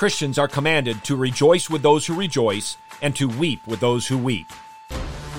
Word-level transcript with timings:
Christians 0.00 0.38
are 0.38 0.48
commanded 0.48 1.04
to 1.04 1.14
rejoice 1.14 1.68
with 1.68 1.82
those 1.82 2.06
who 2.06 2.14
rejoice 2.14 2.78
and 3.02 3.14
to 3.16 3.28
weep 3.28 3.60
with 3.66 3.80
those 3.80 4.06
who 4.06 4.16
weep. 4.16 4.50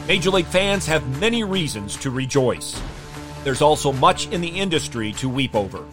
Major 0.08 0.30
League 0.30 0.46
fans 0.46 0.86
have 0.86 1.20
many 1.20 1.44
reasons 1.44 1.98
to 1.98 2.12
rejoice. 2.12 2.80
There's 3.44 3.64
also 3.64 3.92
much 3.92 4.28
in 4.28 4.40
the 4.40 4.48
industry 4.60 5.14
to 5.14 5.28
weep 5.28 5.56
over. 5.56 5.84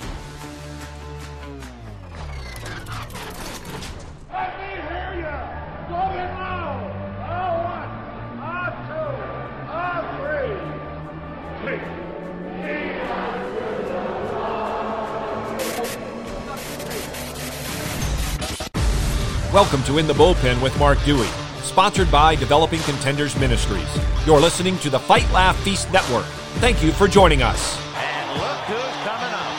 Welcome 19.59 19.83
to 19.87 19.99
In 19.99 20.07
the 20.07 20.15
Bullpen 20.15 20.63
with 20.63 20.79
Mark 20.79 21.03
Dewey, 21.05 21.27
sponsored 21.63 22.09
by 22.13 22.37
Developing 22.37 22.79
Contenders 22.83 23.37
Ministries. 23.41 23.89
You're 24.25 24.39
listening 24.39 24.79
to 24.79 24.89
the 24.89 25.01
Fight 25.01 25.29
Laugh 25.33 25.59
Feast 25.65 25.93
Network. 25.93 26.27
Thank 26.61 26.81
you 26.81 26.93
for 26.93 27.09
joining 27.09 27.43
us. 27.43 27.77
And 27.97 28.39
look 28.39 28.59
who's 28.69 28.79
coming 29.03 29.35
up. 29.35 29.51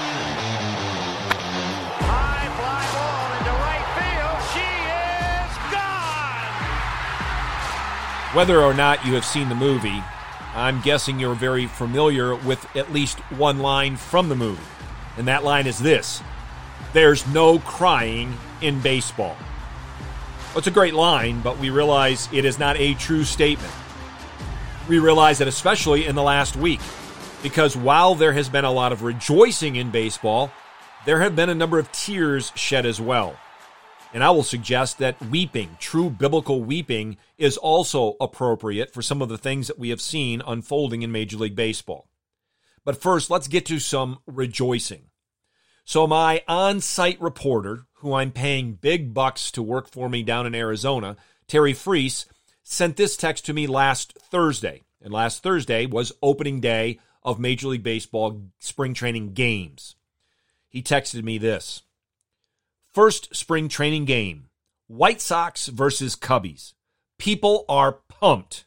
High 2.00 2.48
fly 2.56 2.86
ball 2.96 3.34
into 3.40 3.52
right 3.60 3.84
field. 4.00 4.40
She 4.54 4.72
is 5.36 5.52
gone. 8.24 8.38
Whether 8.38 8.62
or 8.62 8.74
not 8.74 9.06
you 9.06 9.16
have 9.16 9.26
seen 9.26 9.50
the 9.50 9.56
movie, 9.56 10.02
I'm 10.56 10.80
guessing 10.80 11.20
you're 11.20 11.36
very 11.36 11.68
familiar 11.68 12.36
with 12.36 12.74
at 12.74 12.94
least 12.94 13.20
one 13.34 13.60
line 13.60 13.98
from 13.98 14.30
the 14.30 14.36
movie. 14.36 14.64
And 15.18 15.28
that 15.28 15.44
line 15.44 15.68
is 15.68 15.78
this 15.78 16.24
There's 16.94 17.28
no 17.28 17.60
crying 17.60 18.38
in 18.62 18.80
baseball. 18.80 19.36
Well, 20.50 20.58
it's 20.58 20.68
a 20.68 20.72
great 20.72 20.96
line, 20.96 21.42
but 21.42 21.60
we 21.60 21.70
realize 21.70 22.28
it 22.34 22.44
is 22.44 22.58
not 22.58 22.76
a 22.78 22.96
true 22.96 23.24
statement. 23.24 23.72
We 24.88 24.98
realize 24.98 25.38
that 25.38 25.48
especially 25.48 26.08
in 26.08 26.16
the 26.16 26.24
last 26.24 26.56
week, 26.56 26.80
because 27.44 27.78
while 27.78 28.16
there 28.16 28.34
has 28.34 28.50
been 28.50 28.66
a 28.66 28.72
lot 28.72 28.92
of 28.92 29.04
rejoicing 29.04 29.76
in 29.76 29.92
baseball, 29.92 30.52
there 31.06 31.22
have 31.22 31.36
been 31.36 31.50
a 31.50 31.56
number 31.56 31.78
of 31.78 31.92
tears 31.92 32.52
shed 32.56 32.88
as 32.88 33.00
well. 33.00 33.38
And 34.12 34.24
I 34.24 34.32
will 34.32 34.42
suggest 34.42 34.98
that 34.98 35.22
weeping, 35.22 35.78
true 35.80 36.10
biblical 36.10 36.64
weeping, 36.64 37.18
is 37.38 37.56
also 37.56 38.16
appropriate 38.20 38.92
for 38.92 39.04
some 39.04 39.22
of 39.22 39.30
the 39.30 39.38
things 39.38 39.68
that 39.68 39.78
we 39.78 39.90
have 39.90 40.02
seen 40.02 40.42
unfolding 40.48 41.04
in 41.04 41.12
Major 41.12 41.38
League 41.38 41.56
Baseball. 41.56 42.10
But 42.84 43.00
first, 43.00 43.30
let's 43.30 43.48
get 43.48 43.68
to 43.68 43.78
some 43.78 44.18
rejoicing. 44.26 45.10
So, 45.86 46.08
my 46.08 46.44
on 46.48 46.82
site 46.82 47.22
reporter, 47.22 47.86
who 48.00 48.14
I'm 48.14 48.32
paying 48.32 48.74
big 48.74 49.14
bucks 49.14 49.52
to 49.52 49.62
work 49.62 49.90
for 49.90 50.10
me 50.10 50.24
down 50.24 50.46
in 50.46 50.56
Arizona, 50.56 51.18
Terry 51.48 51.74
Freese, 51.74 52.26
sent 52.64 52.96
this 52.96 53.18
text 53.18 53.46
to 53.46 53.54
me 53.54 53.68
last 53.68 54.18
Thursday. 54.18 54.84
And 55.02 55.14
last 55.14 55.44
Thursday 55.44 55.86
was 55.86 56.12
opening 56.22 56.60
day 56.60 57.00
of 57.24 57.40
Major 57.40 57.70
League 57.70 57.84
Baseball 57.84 58.44
spring 58.60 58.94
training 58.94 59.34
games. 59.34 59.96
He 60.68 60.82
texted 60.82 61.24
me 61.24 61.38
this 61.38 61.84
First 62.94 63.36
spring 63.36 63.70
training 63.70 64.06
game 64.06 64.50
White 64.88 65.22
Sox 65.22 65.68
versus 65.68 66.16
Cubbies. 66.16 66.74
People 67.18 67.66
are 67.70 68.00
pumped. 68.08 68.66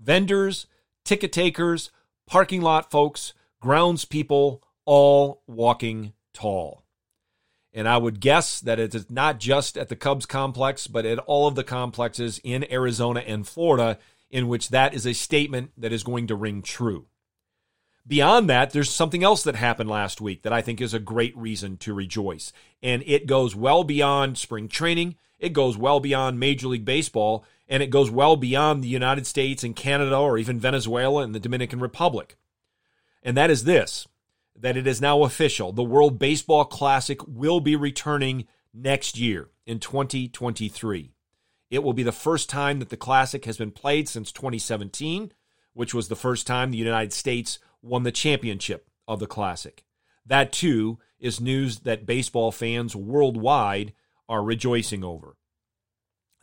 Vendors, 0.00 0.66
ticket 1.04 1.32
takers, 1.32 1.90
parking 2.26 2.62
lot 2.62 2.90
folks, 2.90 3.34
grounds 3.60 4.04
people, 4.04 4.62
all 4.86 5.42
walking 5.46 6.14
tall. 6.32 6.84
And 7.72 7.88
I 7.88 7.98
would 7.98 8.20
guess 8.20 8.60
that 8.60 8.80
it 8.80 8.94
is 8.94 9.10
not 9.10 9.38
just 9.38 9.78
at 9.78 9.88
the 9.88 9.96
Cubs 9.96 10.26
complex, 10.26 10.86
but 10.86 11.06
at 11.06 11.18
all 11.20 11.46
of 11.46 11.54
the 11.54 11.64
complexes 11.64 12.40
in 12.42 12.70
Arizona 12.72 13.20
and 13.20 13.46
Florida, 13.46 13.98
in 14.30 14.48
which 14.48 14.70
that 14.70 14.94
is 14.94 15.06
a 15.06 15.12
statement 15.12 15.70
that 15.76 15.92
is 15.92 16.02
going 16.02 16.26
to 16.26 16.34
ring 16.34 16.62
true. 16.62 17.06
Beyond 18.06 18.50
that, 18.50 18.70
there's 18.70 18.90
something 18.90 19.22
else 19.22 19.44
that 19.44 19.54
happened 19.54 19.88
last 19.88 20.20
week 20.20 20.42
that 20.42 20.52
I 20.52 20.62
think 20.62 20.80
is 20.80 20.94
a 20.94 20.98
great 20.98 21.36
reason 21.36 21.76
to 21.78 21.94
rejoice. 21.94 22.52
And 22.82 23.04
it 23.06 23.26
goes 23.26 23.54
well 23.54 23.84
beyond 23.84 24.36
spring 24.36 24.68
training, 24.68 25.16
it 25.38 25.52
goes 25.52 25.76
well 25.76 26.00
beyond 26.00 26.40
Major 26.40 26.68
League 26.68 26.84
Baseball, 26.84 27.44
and 27.68 27.82
it 27.82 27.90
goes 27.90 28.10
well 28.10 28.36
beyond 28.36 28.82
the 28.82 28.88
United 28.88 29.26
States 29.26 29.62
and 29.62 29.76
Canada 29.76 30.16
or 30.16 30.38
even 30.38 30.58
Venezuela 30.58 31.22
and 31.22 31.34
the 31.34 31.40
Dominican 31.40 31.78
Republic. 31.78 32.36
And 33.22 33.36
that 33.36 33.50
is 33.50 33.64
this 33.64 34.08
that 34.60 34.76
it 34.76 34.86
is 34.86 35.00
now 35.00 35.22
official. 35.22 35.72
The 35.72 35.82
World 35.82 36.18
Baseball 36.18 36.64
Classic 36.64 37.18
will 37.26 37.60
be 37.60 37.76
returning 37.76 38.46
next 38.74 39.18
year 39.18 39.48
in 39.66 39.80
2023. 39.80 41.12
It 41.70 41.82
will 41.82 41.92
be 41.92 42.02
the 42.02 42.12
first 42.12 42.50
time 42.50 42.78
that 42.80 42.90
the 42.90 42.96
Classic 42.96 43.44
has 43.44 43.56
been 43.56 43.70
played 43.70 44.08
since 44.08 44.32
2017, 44.32 45.32
which 45.72 45.94
was 45.94 46.08
the 46.08 46.16
first 46.16 46.46
time 46.46 46.70
the 46.70 46.78
United 46.78 47.12
States 47.12 47.58
won 47.80 48.02
the 48.02 48.12
championship 48.12 48.88
of 49.08 49.18
the 49.18 49.26
Classic. 49.26 49.84
That, 50.26 50.52
too, 50.52 50.98
is 51.18 51.40
news 51.40 51.80
that 51.80 52.06
baseball 52.06 52.52
fans 52.52 52.94
worldwide 52.94 53.92
are 54.28 54.42
rejoicing 54.42 55.04
over. 55.04 55.36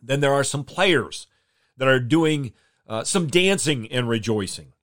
Then 0.02 0.22
there 0.22 0.34
are 0.34 0.44
some 0.44 0.64
players 0.64 1.28
that 1.78 1.88
are 1.88 2.00
doing 2.00 2.54
uh, 2.88 3.04
some 3.04 3.28
dancing 3.28 3.92
and 3.92 4.10
rejoicing. 4.10 4.74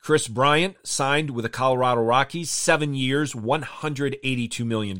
Kris 0.00 0.28
Bryant 0.28 0.76
signed 0.84 1.30
with 1.30 1.42
the 1.42 1.48
Colorado 1.48 2.02
Rockies, 2.02 2.50
seven 2.50 2.94
years, 2.94 3.34
$182 3.34 4.66
million. 4.66 4.96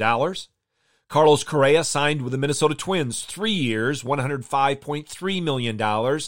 Carlos 1.09 1.44
Correa 1.44 1.84
signed 1.84 2.20
with 2.20 2.32
the 2.32 2.38
Minnesota 2.38 2.75
Twins, 2.75 3.25
three 3.25 3.53
years, 3.53 4.03
$105.3 4.03 5.42
million. 5.42 6.20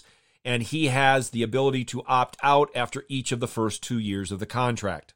And 0.43 0.63
he 0.63 0.87
has 0.87 1.31
the 1.31 1.43
ability 1.43 1.85
to 1.87 2.03
opt 2.07 2.39
out 2.43 2.71
after 2.75 3.05
each 3.09 3.31
of 3.31 3.41
the 3.41 3.49
first 3.49 3.83
two 3.83 3.99
years 3.99 4.33
of 4.33 4.39
the 4.39 4.47
contract. 4.47 5.13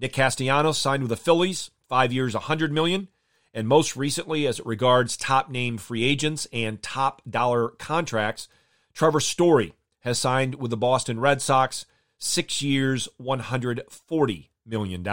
Nick 0.00 0.14
Castellanos 0.14 0.78
signed 0.78 1.02
with 1.02 1.10
the 1.10 1.16
Phillies, 1.16 1.70
five 1.88 2.12
years, 2.12 2.34
$100 2.34 2.70
million. 2.70 3.08
And 3.52 3.68
most 3.68 3.96
recently, 3.96 4.46
as 4.46 4.58
it 4.58 4.66
regards 4.66 5.16
top 5.16 5.50
name 5.50 5.76
free 5.76 6.04
agents 6.04 6.46
and 6.52 6.82
top 6.82 7.20
dollar 7.28 7.68
contracts, 7.68 8.48
Trevor 8.94 9.20
Story 9.20 9.74
has 10.00 10.18
signed 10.18 10.54
with 10.56 10.70
the 10.70 10.76
Boston 10.76 11.20
Red 11.20 11.42
Sox, 11.42 11.84
six 12.18 12.62
years, 12.62 13.08
$140 13.20 14.48
million. 14.64 15.06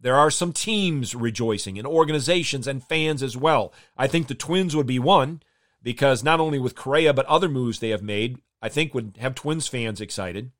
There 0.00 0.14
are 0.14 0.30
some 0.30 0.52
teams 0.52 1.14
rejoicing 1.14 1.78
and 1.78 1.86
organizations 1.86 2.66
and 2.66 2.84
fans 2.84 3.22
as 3.22 3.36
well. 3.36 3.72
I 3.96 4.06
think 4.06 4.28
the 4.28 4.34
Twins 4.34 4.76
would 4.76 4.86
be 4.86 4.98
one 4.98 5.42
because 5.82 6.22
not 6.22 6.40
only 6.40 6.58
with 6.58 6.74
Correa, 6.74 7.14
but 7.14 7.26
other 7.26 7.48
moves 7.48 7.78
they 7.78 7.90
have 7.90 8.02
made, 8.02 8.38
I 8.60 8.68
think 8.68 8.94
would 8.94 9.16
have 9.20 9.34
Twins 9.34 9.68
fans 9.68 10.00
excited. 10.00 10.50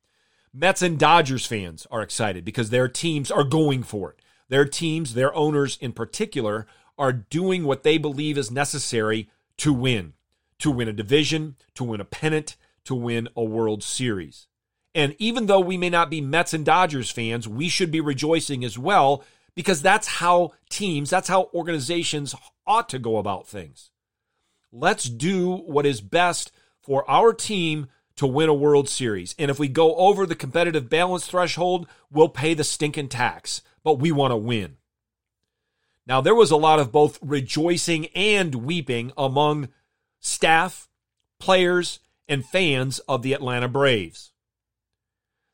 Mets 0.53 0.81
and 0.81 0.97
Dodgers 0.97 1.45
fans 1.45 1.85
are 1.91 2.01
excited 2.01 2.43
because 2.43 2.69
their 2.69 2.87
teams 2.87 3.29
are 3.29 3.43
going 3.43 3.83
for 3.83 4.11
it. 4.11 4.21
Their 4.49 4.65
teams, 4.65 5.13
their 5.13 5.35
owners 5.35 5.77
in 5.81 5.91
particular, 5.91 6.65
are 6.97 7.13
doing 7.13 7.63
what 7.63 7.83
they 7.83 7.97
believe 7.97 8.37
is 8.37 8.49
necessary 8.49 9.29
to 9.57 9.73
win, 9.73 10.13
to 10.59 10.71
win 10.71 10.87
a 10.87 10.93
division, 10.93 11.55
to 11.75 11.83
win 11.83 12.01
a 12.01 12.05
pennant, 12.05 12.55
to 12.85 12.95
win 12.95 13.27
a 13.35 13.43
World 13.43 13.83
Series. 13.83 14.47
And 14.95 15.15
even 15.19 15.45
though 15.45 15.59
we 15.59 15.77
may 15.77 15.89
not 15.89 16.09
be 16.09 16.21
Mets 16.21 16.53
and 16.53 16.65
Dodgers 16.65 17.11
fans, 17.11 17.47
we 17.47 17.69
should 17.69 17.91
be 17.91 18.01
rejoicing 18.01 18.63
as 18.63 18.77
well 18.77 19.23
because 19.55 19.81
that's 19.81 20.07
how 20.07 20.53
teams, 20.69 21.09
that's 21.09 21.27
how 21.27 21.49
organizations 21.53 22.35
ought 22.65 22.89
to 22.89 22.99
go 22.99 23.17
about 23.17 23.47
things. 23.47 23.91
Let's 24.71 25.05
do 25.05 25.55
what 25.55 25.85
is 25.85 26.01
best 26.01 26.51
for 26.81 27.09
our 27.09 27.33
team 27.33 27.87
to 28.17 28.27
win 28.27 28.49
a 28.49 28.53
World 28.53 28.89
Series. 28.89 29.35
And 29.37 29.49
if 29.49 29.59
we 29.59 29.67
go 29.67 29.95
over 29.95 30.25
the 30.25 30.35
competitive 30.35 30.89
balance 30.89 31.27
threshold, 31.27 31.87
we'll 32.11 32.29
pay 32.29 32.53
the 32.53 32.63
stinking 32.63 33.09
tax, 33.09 33.61
but 33.83 33.99
we 33.99 34.11
want 34.11 34.31
to 34.31 34.37
win. 34.37 34.77
Now, 36.05 36.21
there 36.21 36.35
was 36.35 36.51
a 36.51 36.57
lot 36.57 36.79
of 36.79 36.91
both 36.91 37.19
rejoicing 37.21 38.07
and 38.07 38.55
weeping 38.55 39.11
among 39.17 39.69
staff, 40.19 40.87
players, 41.39 41.99
and 42.27 42.45
fans 42.45 42.99
of 42.99 43.21
the 43.21 43.33
Atlanta 43.33 43.67
Braves 43.67 44.33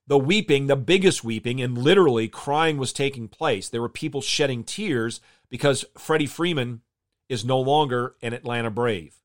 the 0.08 0.18
weeping, 0.18 0.68
the 0.68 0.76
biggest 0.76 1.24
weeping, 1.24 1.62
and 1.62 1.78
literally 1.78 2.28
crying 2.28 2.78
was 2.78 2.92
taking 2.92 3.28
place. 3.28 3.70
There 3.70 3.82
were 3.82 3.90
people 3.90 4.22
shedding 4.22 4.64
tears 4.64 5.22
because 5.50 5.86
Freddie 5.98 6.26
Freeman 6.26 6.82
is 7.30 7.46
no 7.46 7.60
longer 7.60 8.16
an 8.22 8.34
Atlanta 8.34 8.70
Brave. 8.70 9.16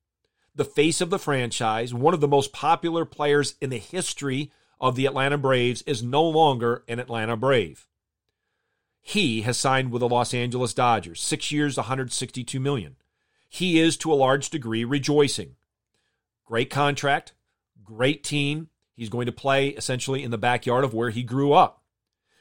The 0.54 0.64
face 0.64 1.00
of 1.00 1.10
the 1.10 1.19
franchise, 1.19 1.92
one 1.92 2.14
of 2.14 2.20
the 2.20 2.28
most 2.28 2.52
popular 2.52 3.04
players 3.04 3.54
in 3.60 3.70
the 3.70 3.78
history 3.78 4.52
of 4.80 4.96
the 4.96 5.06
Atlanta 5.06 5.38
Braves, 5.38 5.82
is 5.82 6.02
no 6.02 6.22
longer 6.22 6.84
an 6.88 6.98
Atlanta 6.98 7.36
Brave. 7.36 7.86
He 9.00 9.42
has 9.42 9.56
signed 9.56 9.90
with 9.90 10.00
the 10.00 10.08
Los 10.08 10.34
Angeles 10.34 10.75
Dodgers, 10.75 11.20
six 11.20 11.50
years, 11.50 11.76
162 11.76 12.60
million. 12.60 12.96
He 13.48 13.80
is 13.80 13.96
to 13.98 14.12
a 14.12 14.14
large 14.14 14.50
degree 14.50 14.84
rejoicing. 14.84 15.56
Great 16.44 16.70
contract, 16.70 17.32
great 17.82 18.22
team, 18.22 18.69
He's 18.99 19.09
going 19.09 19.27
to 19.27 19.33
play 19.33 19.69
essentially 19.69 20.25
in 20.25 20.33
the 20.33 20.37
backyard 20.37 20.83
of 20.83 20.93
where 20.93 21.11
he 21.11 21.23
grew 21.23 21.53
up. 21.53 21.85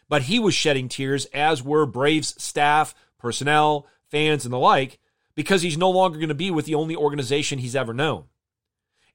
But 0.10 0.24
he 0.24 0.40
was 0.40 0.56
shedding 0.56 0.90
tears, 0.90 1.26
as 1.26 1.62
were 1.62 1.86
Braves 1.86 2.34
staff, 2.42 2.96
personnel, 3.20 3.86
fans, 4.10 4.44
and 4.44 4.52
the 4.52 4.58
like, 4.58 4.98
because 5.36 5.62
he's 5.62 5.78
no 5.78 5.92
longer 5.92 6.18
going 6.18 6.30
to 6.30 6.36
be 6.36 6.50
with 6.50 6.66
the 6.66 6.74
only 6.74 6.96
organization 6.96 7.60
he's 7.60 7.76
ever 7.76 7.94
known. 7.94 8.24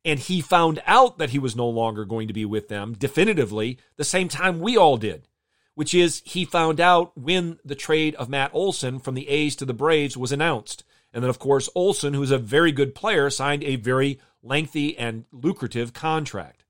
And 0.05 0.21
he 0.21 0.41
found 0.41 0.81
out 0.87 1.19
that 1.19 1.31
he 1.31 1.41
was 1.41 1.57
no 1.57 1.69
longer 1.69 2.05
going 2.05 2.29
to 2.29 2.33
be 2.33 2.45
with 2.45 2.69
them 2.69 2.95
definitively 2.95 3.77
the 3.97 4.05
same 4.05 4.29
time 4.29 4.61
we 4.61 4.77
all 4.77 4.97
did, 4.97 5.27
which 5.75 5.95
is 5.95 6.23
he 6.25 6.45
found 6.45 6.81
out 6.81 7.11
when 7.19 7.59
the 7.65 7.75
trade 7.75 8.15
of 8.15 8.29
Matt 8.29 8.53
Olson 8.55 9.01
from 9.01 9.17
the 9.17 9.29
A's 9.29 9.57
to 9.57 9.65
the 9.65 9.75
Braves 9.75 10.17
was 10.17 10.31
announced. 10.31 10.85
And 11.13 11.25
then, 11.25 11.31
of 11.31 11.41
course, 11.41 11.69
Olson, 11.75 12.15
who's 12.15 12.31
a 12.31 12.39
very 12.39 12.71
good 12.71 12.95
player, 12.95 13.31
signed 13.31 13.65
a 13.65 13.75
very 13.75 14.21
lengthy 14.45 14.97
and 14.97 15.25
lucrative 15.33 15.93
contract. 15.93 16.62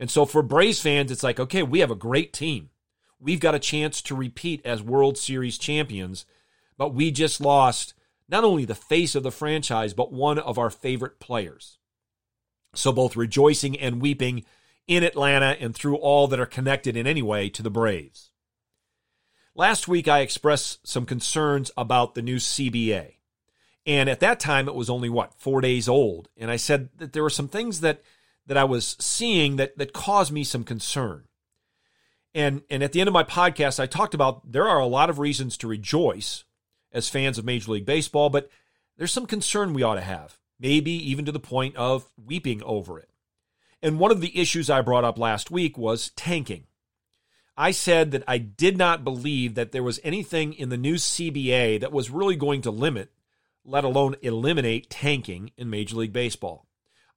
And 0.00 0.10
so 0.10 0.24
for 0.24 0.42
Braves 0.42 0.80
fans, 0.80 1.12
it's 1.12 1.22
like, 1.22 1.38
okay, 1.38 1.62
we 1.62 1.80
have 1.80 1.90
a 1.90 1.94
great 1.94 2.32
team. 2.32 2.70
We've 3.20 3.38
got 3.38 3.54
a 3.54 3.60
chance 3.60 4.00
to 4.02 4.14
repeat 4.14 4.64
as 4.64 4.82
World 4.82 5.18
Series 5.18 5.58
champions, 5.58 6.24
but 6.78 6.94
we 6.94 7.10
just 7.10 7.38
lost 7.38 7.92
not 8.26 8.42
only 8.42 8.64
the 8.64 8.74
face 8.74 9.14
of 9.14 9.22
the 9.22 9.30
franchise, 9.30 9.92
but 9.92 10.12
one 10.12 10.38
of 10.38 10.58
our 10.58 10.70
favorite 10.70 11.20
players. 11.20 11.76
So 12.74 12.92
both 12.92 13.14
rejoicing 13.14 13.78
and 13.78 14.00
weeping 14.00 14.44
in 14.88 15.04
Atlanta 15.04 15.56
and 15.60 15.74
through 15.74 15.96
all 15.96 16.26
that 16.28 16.40
are 16.40 16.46
connected 16.46 16.96
in 16.96 17.06
any 17.06 17.22
way 17.22 17.50
to 17.50 17.62
the 17.62 17.70
Braves. 17.70 18.30
Last 19.54 19.86
week, 19.86 20.08
I 20.08 20.20
expressed 20.20 20.86
some 20.88 21.04
concerns 21.04 21.70
about 21.76 22.14
the 22.14 22.22
new 22.22 22.36
CBA. 22.36 23.16
And 23.84 24.08
at 24.08 24.20
that 24.20 24.40
time, 24.40 24.68
it 24.68 24.74
was 24.74 24.88
only 24.88 25.10
what, 25.10 25.34
four 25.34 25.60
days 25.60 25.88
old. 25.88 26.28
And 26.36 26.50
I 26.50 26.56
said 26.56 26.88
that 26.96 27.12
there 27.12 27.22
were 27.22 27.30
some 27.30 27.48
things 27.48 27.80
that, 27.80 28.00
that 28.46 28.56
I 28.56 28.64
was 28.64 28.96
seeing 28.98 29.56
that, 29.56 29.76
that 29.78 29.92
caused 29.92 30.32
me 30.32 30.44
some 30.44 30.64
concern. 30.64 31.24
And, 32.34 32.62
and 32.70 32.82
at 32.82 32.92
the 32.92 33.00
end 33.00 33.08
of 33.08 33.14
my 33.14 33.24
podcast, 33.24 33.80
I 33.80 33.86
talked 33.86 34.14
about 34.14 34.52
there 34.52 34.68
are 34.68 34.78
a 34.78 34.86
lot 34.86 35.10
of 35.10 35.18
reasons 35.18 35.56
to 35.58 35.68
rejoice 35.68 36.44
as 36.92 37.08
fans 37.08 37.38
of 37.38 37.44
Major 37.44 37.72
League 37.72 37.86
Baseball, 37.86 38.30
but 38.30 38.48
there's 38.96 39.12
some 39.12 39.26
concern 39.26 39.72
we 39.72 39.82
ought 39.82 39.94
to 39.94 40.00
have 40.00 40.38
maybe 40.60 40.92
even 40.92 41.24
to 41.24 41.32
the 41.32 41.40
point 41.40 41.74
of 41.76 42.10
weeping 42.22 42.62
over 42.62 42.98
it. 42.98 43.08
And 43.82 43.98
one 43.98 44.10
of 44.10 44.20
the 44.20 44.38
issues 44.38 44.68
I 44.68 44.82
brought 44.82 45.04
up 45.04 45.18
last 45.18 45.50
week 45.50 45.78
was 45.78 46.10
tanking. 46.10 46.66
I 47.56 47.70
said 47.72 48.10
that 48.12 48.24
I 48.28 48.38
did 48.38 48.76
not 48.76 49.04
believe 49.04 49.54
that 49.54 49.72
there 49.72 49.82
was 49.82 50.00
anything 50.04 50.52
in 50.52 50.68
the 50.68 50.76
new 50.76 50.94
CBA 50.94 51.80
that 51.80 51.92
was 51.92 52.10
really 52.10 52.36
going 52.36 52.62
to 52.62 52.70
limit, 52.70 53.10
let 53.64 53.84
alone 53.84 54.16
eliminate, 54.22 54.90
tanking 54.90 55.50
in 55.56 55.70
Major 55.70 55.96
League 55.96 56.12
Baseball. 56.12 56.66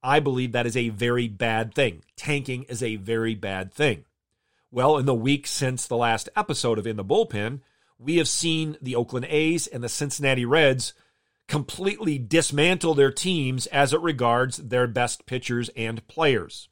I 0.03 0.19
believe 0.19 0.51
that 0.51 0.65
is 0.65 0.75
a 0.75 0.89
very 0.89 1.27
bad 1.27 1.73
thing. 1.73 2.03
Tanking 2.17 2.63
is 2.63 2.83
a 2.83 2.97
very 2.97 3.35
bad 3.35 3.73
thing. 3.73 4.05
Well, 4.69 4.97
in 4.97 5.05
the 5.05 5.13
week 5.13 5.47
since 5.47 5.87
the 5.87 5.95
last 5.95 6.29
episode 6.35 6.77
of 6.77 6.85
In 6.85 6.97
the 6.97 7.05
Bullpen, 7.05 7.61
we 7.97 8.17
have 8.17 8.27
seen 8.27 8.77
the 8.81 8.95
Oakland 8.95 9.27
A's 9.29 9.67
and 9.67 9.83
the 9.83 9.89
Cincinnati 9.89 10.45
Reds 10.45 10.93
completely 11.47 12.17
dismantle 12.17 12.95
their 12.95 13.11
teams 13.11 13.67
as 13.67 13.93
it 13.93 14.01
regards 14.01 14.57
their 14.57 14.87
best 14.87 15.25
pitchers 15.25 15.69
and 15.75 16.05
players. 16.07 16.69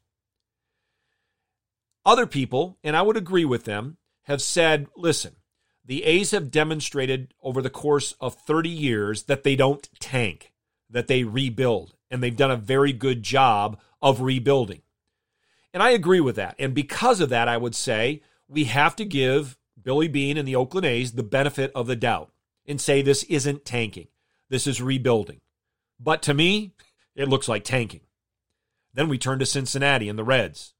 Other 2.04 2.26
people, 2.26 2.78
and 2.82 2.96
I 2.96 3.02
would 3.02 3.16
agree 3.16 3.44
with 3.44 3.64
them, 3.64 3.96
have 4.24 4.42
said 4.42 4.88
listen, 4.96 5.36
the 5.84 6.04
A's 6.04 6.32
have 6.32 6.50
demonstrated 6.50 7.34
over 7.42 7.62
the 7.62 7.70
course 7.70 8.14
of 8.20 8.34
30 8.34 8.68
years 8.68 9.24
that 9.24 9.42
they 9.42 9.56
don't 9.56 9.88
tank, 10.00 10.52
that 10.90 11.06
they 11.06 11.24
rebuild, 11.24 11.94
and 12.12 12.22
they've 12.22 12.36
done 12.36 12.50
a 12.50 12.56
very 12.56 12.92
good 12.92 13.22
job 13.22 13.80
of 14.02 14.20
rebuilding. 14.20 14.82
And 15.72 15.82
I 15.82 15.90
agree 15.90 16.20
with 16.20 16.36
that. 16.36 16.54
And 16.58 16.74
because 16.74 17.20
of 17.20 17.30
that, 17.30 17.48
I 17.48 17.56
would 17.56 17.74
say 17.74 18.22
we 18.46 18.64
have 18.64 18.94
to 18.96 19.06
give 19.06 19.56
Billy 19.82 20.08
Beane 20.08 20.36
and 20.36 20.46
the 20.46 20.54
Oakland 20.54 20.86
A's 20.86 21.12
the 21.12 21.22
benefit 21.22 21.72
of 21.74 21.86
the 21.86 21.96
doubt 21.96 22.30
and 22.66 22.78
say 22.78 23.00
this 23.00 23.22
isn't 23.24 23.64
tanking. 23.64 24.08
This 24.50 24.66
is 24.66 24.82
rebuilding. 24.82 25.40
But 25.98 26.20
to 26.22 26.34
me, 26.34 26.74
it 27.16 27.28
looks 27.28 27.48
like 27.48 27.64
tanking. 27.64 28.02
Then 28.92 29.08
we 29.08 29.16
turn 29.16 29.38
to 29.38 29.46
Cincinnati 29.46 30.10
and 30.10 30.18
the 30.18 30.24
Reds. 30.24 30.74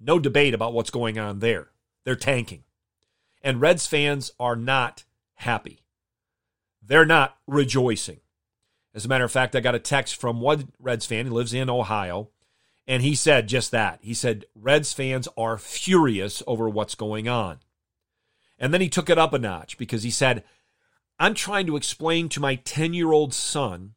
No 0.00 0.18
debate 0.18 0.52
about 0.52 0.72
what's 0.72 0.90
going 0.90 1.16
on 1.16 1.38
there. 1.38 1.68
They're 2.04 2.16
tanking. 2.16 2.64
And 3.40 3.60
Reds 3.60 3.86
fans 3.86 4.32
are 4.40 4.56
not 4.56 5.04
happy. 5.34 5.84
They're 6.84 7.06
not 7.06 7.36
rejoicing. 7.46 8.21
As 8.94 9.04
a 9.04 9.08
matter 9.08 9.24
of 9.24 9.32
fact, 9.32 9.56
I 9.56 9.60
got 9.60 9.74
a 9.74 9.80
text 9.80 10.16
from 10.16 10.40
one 10.40 10.72
Reds 10.78 11.06
fan 11.06 11.26
who 11.26 11.32
lives 11.32 11.54
in 11.54 11.70
Ohio, 11.70 12.28
and 12.86 13.02
he 13.02 13.14
said 13.14 13.48
just 13.48 13.70
that. 13.70 14.00
He 14.02 14.12
said, 14.12 14.44
Reds 14.54 14.92
fans 14.92 15.28
are 15.36 15.56
furious 15.56 16.42
over 16.46 16.68
what's 16.68 16.94
going 16.94 17.28
on. 17.28 17.60
And 18.58 18.72
then 18.72 18.80
he 18.80 18.88
took 18.88 19.08
it 19.08 19.18
up 19.18 19.32
a 19.32 19.38
notch 19.38 19.78
because 19.78 20.02
he 20.02 20.10
said, 20.10 20.44
I'm 21.18 21.34
trying 21.34 21.66
to 21.66 21.76
explain 21.76 22.28
to 22.30 22.40
my 22.40 22.56
10 22.56 22.94
year 22.94 23.12
old 23.12 23.32
son 23.32 23.94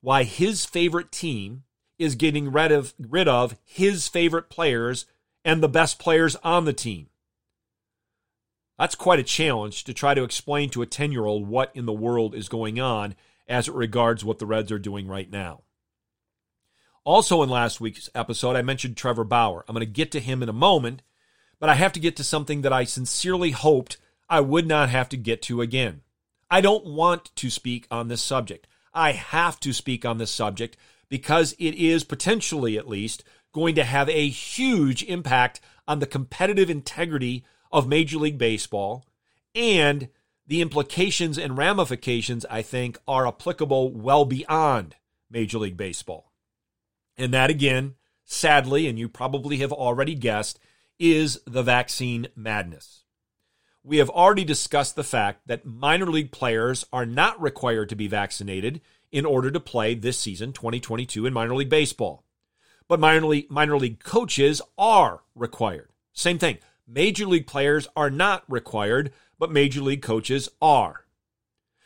why 0.00 0.22
his 0.22 0.64
favorite 0.64 1.10
team 1.10 1.64
is 1.98 2.14
getting 2.14 2.52
rid 2.52 2.70
of, 2.70 2.94
rid 2.98 3.26
of 3.26 3.56
his 3.64 4.06
favorite 4.06 4.48
players 4.48 5.06
and 5.44 5.62
the 5.62 5.68
best 5.68 5.98
players 5.98 6.36
on 6.36 6.64
the 6.64 6.72
team. 6.72 7.08
That's 8.78 8.94
quite 8.94 9.18
a 9.18 9.24
challenge 9.24 9.82
to 9.84 9.92
try 9.92 10.14
to 10.14 10.22
explain 10.22 10.70
to 10.70 10.82
a 10.82 10.86
10 10.86 11.10
year 11.10 11.24
old 11.24 11.48
what 11.48 11.72
in 11.74 11.86
the 11.86 11.92
world 11.92 12.34
is 12.34 12.48
going 12.48 12.78
on 12.78 13.16
as 13.48 13.68
it 13.68 13.74
regards 13.74 14.24
what 14.24 14.38
the 14.38 14.46
Reds 14.46 14.70
are 14.70 14.78
doing 14.78 15.08
right 15.08 15.30
now. 15.30 15.62
Also, 17.04 17.42
in 17.42 17.48
last 17.48 17.80
week's 17.80 18.10
episode, 18.14 18.54
I 18.54 18.62
mentioned 18.62 18.96
Trevor 18.96 19.24
Bauer. 19.24 19.64
I'm 19.66 19.74
going 19.74 19.86
to 19.86 19.90
get 19.90 20.10
to 20.12 20.20
him 20.20 20.42
in 20.42 20.48
a 20.48 20.52
moment, 20.52 21.02
but 21.58 21.70
I 21.70 21.74
have 21.74 21.92
to 21.94 22.00
get 22.00 22.16
to 22.16 22.24
something 22.24 22.62
that 22.62 22.72
I 22.72 22.84
sincerely 22.84 23.52
hoped 23.52 23.96
I 24.28 24.40
would 24.40 24.66
not 24.66 24.90
have 24.90 25.08
to 25.10 25.16
get 25.16 25.40
to 25.42 25.62
again. 25.62 26.02
I 26.50 26.60
don't 26.60 26.84
want 26.84 27.34
to 27.36 27.50
speak 27.50 27.86
on 27.90 28.08
this 28.08 28.22
subject. 28.22 28.66
I 28.92 29.12
have 29.12 29.58
to 29.60 29.72
speak 29.72 30.04
on 30.04 30.18
this 30.18 30.30
subject 30.30 30.76
because 31.08 31.54
it 31.58 31.74
is 31.74 32.04
potentially, 32.04 32.76
at 32.76 32.88
least, 32.88 33.24
going 33.52 33.74
to 33.76 33.84
have 33.84 34.08
a 34.10 34.28
huge 34.28 35.02
impact 35.04 35.60
on 35.86 36.00
the 36.00 36.06
competitive 36.06 36.68
integrity 36.68 37.44
of 37.72 37.88
Major 37.88 38.18
League 38.18 38.38
Baseball 38.38 39.06
and 39.54 40.08
the 40.48 40.60
implications 40.60 41.38
and 41.38 41.56
ramifications, 41.56 42.44
I 42.50 42.62
think, 42.62 42.98
are 43.06 43.28
applicable 43.28 43.92
well 43.92 44.24
beyond 44.24 44.96
Major 45.30 45.58
League 45.58 45.76
Baseball. 45.76 46.32
And 47.16 47.32
that, 47.32 47.50
again, 47.50 47.94
sadly, 48.24 48.88
and 48.88 48.98
you 48.98 49.08
probably 49.08 49.58
have 49.58 49.72
already 49.72 50.16
guessed, 50.16 50.58
is 50.98 51.40
the 51.46 51.62
vaccine 51.62 52.26
madness 52.34 53.04
we 53.88 53.98
have 53.98 54.10
already 54.10 54.44
discussed 54.44 54.96
the 54.96 55.04
fact 55.04 55.46
that 55.46 55.64
minor 55.64 56.06
league 56.06 56.30
players 56.30 56.84
are 56.92 57.06
not 57.06 57.40
required 57.40 57.88
to 57.88 57.96
be 57.96 58.06
vaccinated 58.06 58.82
in 59.10 59.24
order 59.24 59.50
to 59.50 59.58
play 59.58 59.94
this 59.94 60.18
season 60.18 60.52
2022 60.52 61.24
in 61.24 61.32
minor 61.32 61.54
league 61.54 61.70
baseball. 61.70 62.22
But 62.86 63.00
minor 63.00 63.26
league, 63.26 63.50
minor 63.50 63.78
league 63.78 64.04
coaches 64.04 64.60
are 64.76 65.22
required. 65.34 65.90
Same 66.12 66.38
thing. 66.38 66.58
Major 66.86 67.26
league 67.26 67.46
players 67.46 67.88
are 67.96 68.10
not 68.10 68.44
required, 68.46 69.12
but 69.38 69.50
major 69.52 69.80
league 69.80 70.02
coaches 70.02 70.48
are. 70.60 71.04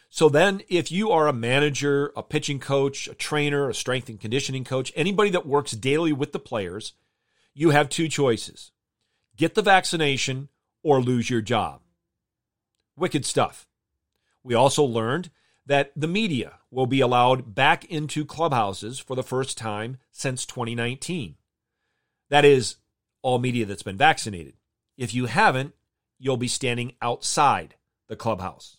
So 0.08 0.28
then, 0.28 0.62
if 0.68 0.92
you 0.92 1.10
are 1.10 1.26
a 1.26 1.32
manager, 1.32 2.12
a 2.14 2.22
pitching 2.22 2.58
coach, 2.58 3.08
a 3.08 3.14
trainer, 3.14 3.70
a 3.70 3.74
strength 3.74 4.10
and 4.10 4.20
conditioning 4.20 4.62
coach, 4.62 4.92
anybody 4.94 5.30
that 5.30 5.46
works 5.46 5.72
daily 5.72 6.12
with 6.12 6.32
the 6.32 6.38
players, 6.38 6.92
you 7.54 7.70
have 7.70 7.88
two 7.88 8.08
choices 8.08 8.72
get 9.36 9.54
the 9.54 9.62
vaccination 9.62 10.48
or 10.82 11.00
lose 11.00 11.30
your 11.30 11.40
job. 11.40 11.80
Wicked 12.96 13.24
stuff. 13.24 13.66
We 14.44 14.54
also 14.54 14.84
learned 14.84 15.30
that 15.64 15.92
the 15.96 16.08
media 16.08 16.58
will 16.70 16.86
be 16.86 17.00
allowed 17.00 17.54
back 17.54 17.84
into 17.86 18.24
clubhouses 18.24 18.98
for 18.98 19.14
the 19.14 19.22
first 19.22 19.56
time 19.56 19.98
since 20.10 20.44
2019. 20.44 21.36
That 22.28 22.44
is, 22.44 22.76
all 23.22 23.38
media 23.38 23.64
that's 23.64 23.82
been 23.82 23.96
vaccinated. 23.96 24.54
If 24.96 25.14
you 25.14 25.26
haven't, 25.26 25.74
you'll 26.22 26.36
be 26.36 26.48
standing 26.48 26.92
outside 27.02 27.74
the 28.08 28.14
clubhouse. 28.14 28.76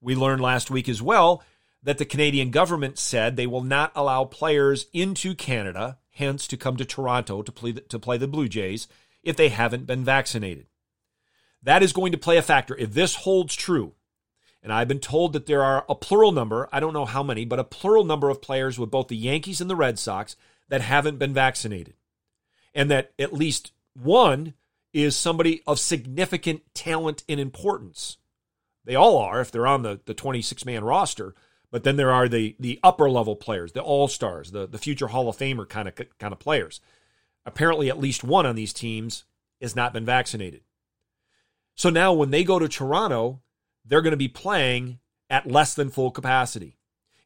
We 0.00 0.16
learned 0.16 0.42
last 0.42 0.70
week 0.70 0.88
as 0.88 1.00
well 1.00 1.42
that 1.82 1.98
the 1.98 2.04
Canadian 2.04 2.50
government 2.50 2.98
said 2.98 3.36
they 3.36 3.46
will 3.46 3.62
not 3.62 3.92
allow 3.94 4.24
players 4.24 4.86
into 4.92 5.34
Canada, 5.34 5.98
hence 6.10 6.48
to 6.48 6.56
come 6.56 6.76
to 6.76 6.84
Toronto 6.84 7.42
to 7.42 7.52
play 7.52 7.72
the, 7.72 7.80
to 7.82 7.98
play 7.98 8.18
the 8.18 8.26
Blue 8.26 8.48
Jays, 8.48 8.88
if 9.22 9.36
they 9.36 9.50
haven't 9.50 9.86
been 9.86 10.04
vaccinated. 10.04 10.66
That 11.62 11.82
is 11.82 11.92
going 11.92 12.10
to 12.10 12.18
play 12.18 12.36
a 12.36 12.42
factor. 12.42 12.76
If 12.76 12.92
this 12.92 13.14
holds 13.14 13.54
true, 13.54 13.94
and 14.60 14.72
I've 14.72 14.88
been 14.88 15.00
told 15.00 15.32
that 15.32 15.46
there 15.46 15.62
are 15.62 15.84
a 15.88 15.94
plural 15.94 16.32
number, 16.32 16.68
I 16.72 16.80
don't 16.80 16.92
know 16.92 17.06
how 17.06 17.22
many, 17.22 17.44
but 17.44 17.60
a 17.60 17.64
plural 17.64 18.04
number 18.04 18.30
of 18.30 18.42
players 18.42 18.78
with 18.78 18.90
both 18.90 19.08
the 19.08 19.16
Yankees 19.16 19.60
and 19.60 19.70
the 19.70 19.76
Red 19.76 19.98
Sox 19.98 20.34
that 20.68 20.80
haven't 20.80 21.18
been 21.18 21.32
vaccinated. 21.32 21.94
And 22.74 22.90
that 22.90 23.12
at 23.18 23.32
least 23.32 23.72
one 23.94 24.54
is 24.92 25.16
somebody 25.16 25.62
of 25.66 25.78
significant 25.78 26.62
talent 26.74 27.24
and 27.28 27.38
importance. 27.38 28.18
They 28.84 28.94
all 28.94 29.18
are 29.18 29.40
if 29.40 29.50
they're 29.50 29.66
on 29.66 29.82
the, 29.82 30.00
the 30.04 30.14
26 30.14 30.64
man 30.64 30.84
roster, 30.84 31.34
but 31.70 31.84
then 31.84 31.96
there 31.96 32.10
are 32.10 32.28
the, 32.28 32.56
the 32.58 32.80
upper 32.82 33.08
level 33.08 33.36
players, 33.36 33.72
the 33.72 33.82
all 33.82 34.08
stars, 34.08 34.50
the, 34.50 34.66
the 34.66 34.78
future 34.78 35.08
Hall 35.08 35.28
of 35.28 35.36
Famer 35.36 35.68
kind 35.68 35.86
of, 35.86 35.94
kind 36.18 36.32
of 36.32 36.38
players. 36.38 36.80
Apparently, 37.46 37.88
at 37.88 38.00
least 38.00 38.24
one 38.24 38.46
on 38.46 38.56
these 38.56 38.72
teams 38.72 39.24
has 39.60 39.76
not 39.76 39.92
been 39.92 40.04
vaccinated. 40.04 40.62
So 41.74 41.90
now 41.90 42.12
when 42.12 42.30
they 42.30 42.44
go 42.44 42.58
to 42.58 42.68
Toronto, 42.68 43.40
they're 43.84 44.02
going 44.02 44.12
to 44.12 44.16
be 44.16 44.28
playing 44.28 44.98
at 45.28 45.50
less 45.50 45.74
than 45.74 45.90
full 45.90 46.10
capacity. 46.10 46.76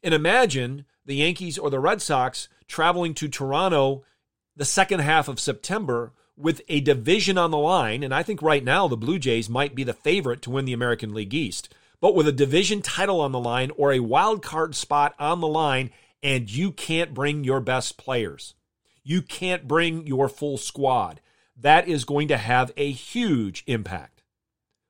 And 0.03 0.13
imagine 0.13 0.85
the 1.07 1.17
Yankees 1.17 1.59
or 1.59 1.71
the 1.71 1.81
Red 1.81 2.03
Sox 2.03 2.49
traveling 2.69 3.15
to 3.15 3.29
Toronto 3.29 4.05
the 4.57 4.65
second 4.65 5.01
half 5.01 5.29
of 5.29 5.41
September 5.41 6.13
with 6.37 6.61
a 6.69 6.81
division 6.81 7.39
on 7.39 7.51
the 7.51 7.59
line. 7.59 8.03
And 8.03 8.15
I 8.15 8.23
think 8.23 8.43
right 8.43 8.65
now 8.65 8.89
the 8.89 8.97
Blue 8.97 9.19
Jays 9.19 9.49
might 9.49 9.75
be 9.75 9.85
the 9.85 9.93
favorite 9.93 10.43
to 10.43 10.51
win 10.51 10.65
the 10.65 10.73
American 10.73 11.15
League 11.15 11.35
East. 11.35 11.73
But 12.01 12.15
with 12.15 12.29
a 12.29 12.33
division 12.33 12.83
title 12.83 13.21
on 13.21 13.33
the 13.33 13.41
line 13.41 13.71
or 13.77 13.93
a 13.93 14.01
wild 14.01 14.43
card 14.43 14.75
spot 14.75 15.15
on 15.19 15.41
the 15.41 15.49
line, 15.49 15.91
and 16.23 16.51
you 16.51 16.73
can't 16.73 17.15
bring 17.15 17.45
your 17.45 17.61
best 17.61 17.97
players, 17.97 18.55
you 19.03 19.23
can't 19.23 19.69
bring 19.69 20.07
your 20.07 20.29
full 20.29 20.57
squad, 20.57 21.21
that 21.57 21.87
is 21.87 22.05
going 22.05 22.29
to 22.29 22.37
have 22.37 22.73
a 22.77 22.91
huge 22.91 23.63
impact. 23.67 24.23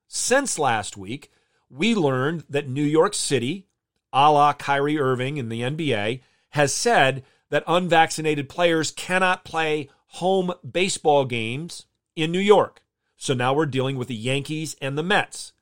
Since 0.08 0.58
last 0.58 0.96
week, 0.96 1.30
we 1.68 1.94
learned 1.94 2.44
that 2.48 2.68
New 2.68 2.84
York 2.84 3.14
City, 3.14 3.66
a 4.12 4.30
la 4.30 4.52
Kyrie 4.52 4.98
Irving 4.98 5.36
in 5.36 5.48
the 5.48 5.62
NBA, 5.62 6.20
has 6.50 6.72
said 6.72 7.24
that 7.50 7.64
unvaccinated 7.66 8.48
players 8.48 8.90
cannot 8.90 9.44
play 9.44 9.88
home 10.14 10.52
baseball 10.68 11.24
games 11.24 11.86
in 12.14 12.30
New 12.30 12.38
York. 12.38 12.82
So 13.16 13.34
now 13.34 13.52
we're 13.52 13.66
dealing 13.66 13.96
with 13.96 14.06
the 14.06 14.14
Yankees 14.14 14.76
and 14.80 14.96
the 14.96 15.02
Mets. 15.02 15.52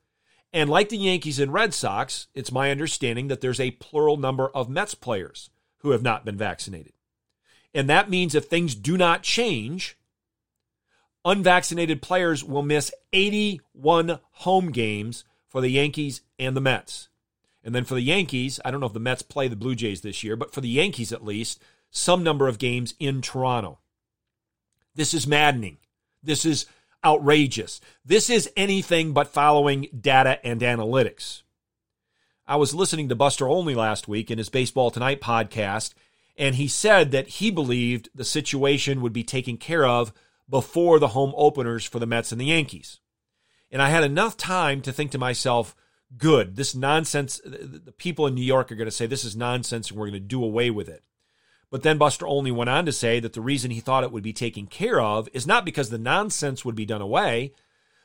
And 0.51 0.69
like 0.69 0.89
the 0.89 0.97
Yankees 0.97 1.39
and 1.39 1.51
Red 1.51 1.73
Sox, 1.73 2.27
it's 2.35 2.51
my 2.51 2.69
understanding 2.69 3.29
that 3.29 3.41
there's 3.41 3.59
a 3.59 3.71
plural 3.71 4.15
number 4.15 4.49
of 4.49 4.69
Mets 4.69 4.93
players 4.93 5.49
who 5.79 5.89
have 5.89 6.03
not 6.03 6.23
been 6.23 6.37
vaccinated. 6.37 6.93
And 7.73 7.89
that 7.89 8.11
means 8.11 8.35
if 8.35 8.45
things 8.45 8.75
do 8.75 8.95
not 8.95 9.23
change, 9.23 9.97
unvaccinated 11.25 12.03
players 12.03 12.43
will 12.43 12.61
miss 12.61 12.91
81 13.11 14.19
home 14.33 14.71
games 14.71 15.23
for 15.47 15.61
the 15.61 15.69
Yankees 15.69 16.21
and 16.37 16.55
the 16.55 16.61
Mets. 16.61 17.09
And 17.63 17.73
then 17.73 17.85
for 17.85 17.95
the 17.95 18.01
Yankees, 18.01 18.59
I 18.63 18.69
don't 18.69 18.81
know 18.81 18.85
if 18.85 18.93
the 18.93 18.99
Mets 18.99 19.23
play 19.23 19.47
the 19.47 19.55
Blue 19.55 19.73
Jays 19.73 20.01
this 20.01 20.23
year, 20.23 20.35
but 20.35 20.53
for 20.53 20.61
the 20.61 20.69
Yankees 20.69 21.11
at 21.11 21.25
least, 21.25 21.59
some 21.89 22.23
number 22.23 22.47
of 22.47 22.59
games 22.59 22.93
in 22.99 23.21
Toronto. 23.21 23.79
This 24.95 25.13
is 25.13 25.27
maddening. 25.27 25.77
This 26.21 26.45
is 26.45 26.65
outrageous. 27.03 27.81
This 28.05 28.29
is 28.29 28.49
anything 28.55 29.11
but 29.11 29.27
following 29.27 29.87
data 29.99 30.39
and 30.45 30.61
analytics. 30.61 31.41
I 32.47 32.57
was 32.57 32.75
listening 32.75 33.09
to 33.09 33.15
Buster 33.15 33.47
Olney 33.47 33.73
last 33.73 34.07
week 34.07 34.29
in 34.29 34.37
his 34.37 34.49
Baseball 34.49 34.91
Tonight 34.91 35.21
podcast, 35.21 35.93
and 36.37 36.55
he 36.55 36.67
said 36.67 37.11
that 37.11 37.27
he 37.27 37.51
believed 37.51 38.09
the 38.13 38.25
situation 38.25 39.01
would 39.01 39.13
be 39.13 39.23
taken 39.23 39.57
care 39.57 39.85
of 39.85 40.13
before 40.49 40.99
the 40.99 41.09
home 41.09 41.33
openers 41.35 41.85
for 41.85 41.99
the 41.99 42.05
Mets 42.05 42.31
and 42.31 42.39
the 42.39 42.45
Yankees. 42.45 42.99
And 43.71 43.81
I 43.81 43.89
had 43.89 44.03
enough 44.03 44.37
time 44.37 44.81
to 44.81 44.91
think 44.91 45.11
to 45.11 45.17
myself, 45.17 45.75
good, 46.17 46.55
this 46.55 46.75
nonsense, 46.75 47.41
the 47.43 47.93
people 47.97 48.27
in 48.27 48.35
New 48.35 48.43
York 48.43 48.71
are 48.71 48.75
going 48.75 48.85
to 48.85 48.91
say 48.91 49.05
this 49.05 49.23
is 49.23 49.35
nonsense 49.35 49.89
and 49.89 49.99
we're 49.99 50.09
going 50.09 50.21
to 50.21 50.27
do 50.27 50.43
away 50.43 50.69
with 50.69 50.89
it. 50.89 51.03
But 51.73 51.81
then 51.81 51.97
Buster 51.97 52.27
Olney 52.27 52.51
went 52.51 52.69
on 52.69 52.85
to 52.85 52.91
say 52.91 53.19
that 53.19 53.33
the 53.33 53.41
reason 53.41 53.71
he 53.71 53.79
thought 53.79 54.03
it 54.03 54.11
would 54.11 54.21
be 54.21 54.31
taken 54.31 54.67
care 54.67 55.01
of 55.01 55.27
is 55.33 55.47
not 55.47 55.65
because 55.65 55.89
the 55.89 55.97
nonsense 55.97 56.63
would 56.63 56.75
be 56.75 56.85
done 56.85 57.01
away, 57.01 57.51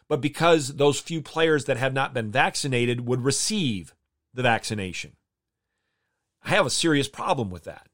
but 0.09 0.23
because 0.23 0.77
those 0.77 0.99
few 0.99 1.21
players 1.21 1.67
that 1.67 1.77
have 1.77 1.93
not 1.93 2.15
been 2.15 2.31
vaccinated 2.31 3.07
would 3.07 3.25
receive 3.25 3.95
the 4.33 4.43
vaccination. 4.43 5.17
I 6.43 6.49
have 6.49 6.65
a 6.65 6.71
serious 6.71 7.09
problem 7.09 7.51
with 7.51 7.65
that 7.65 7.89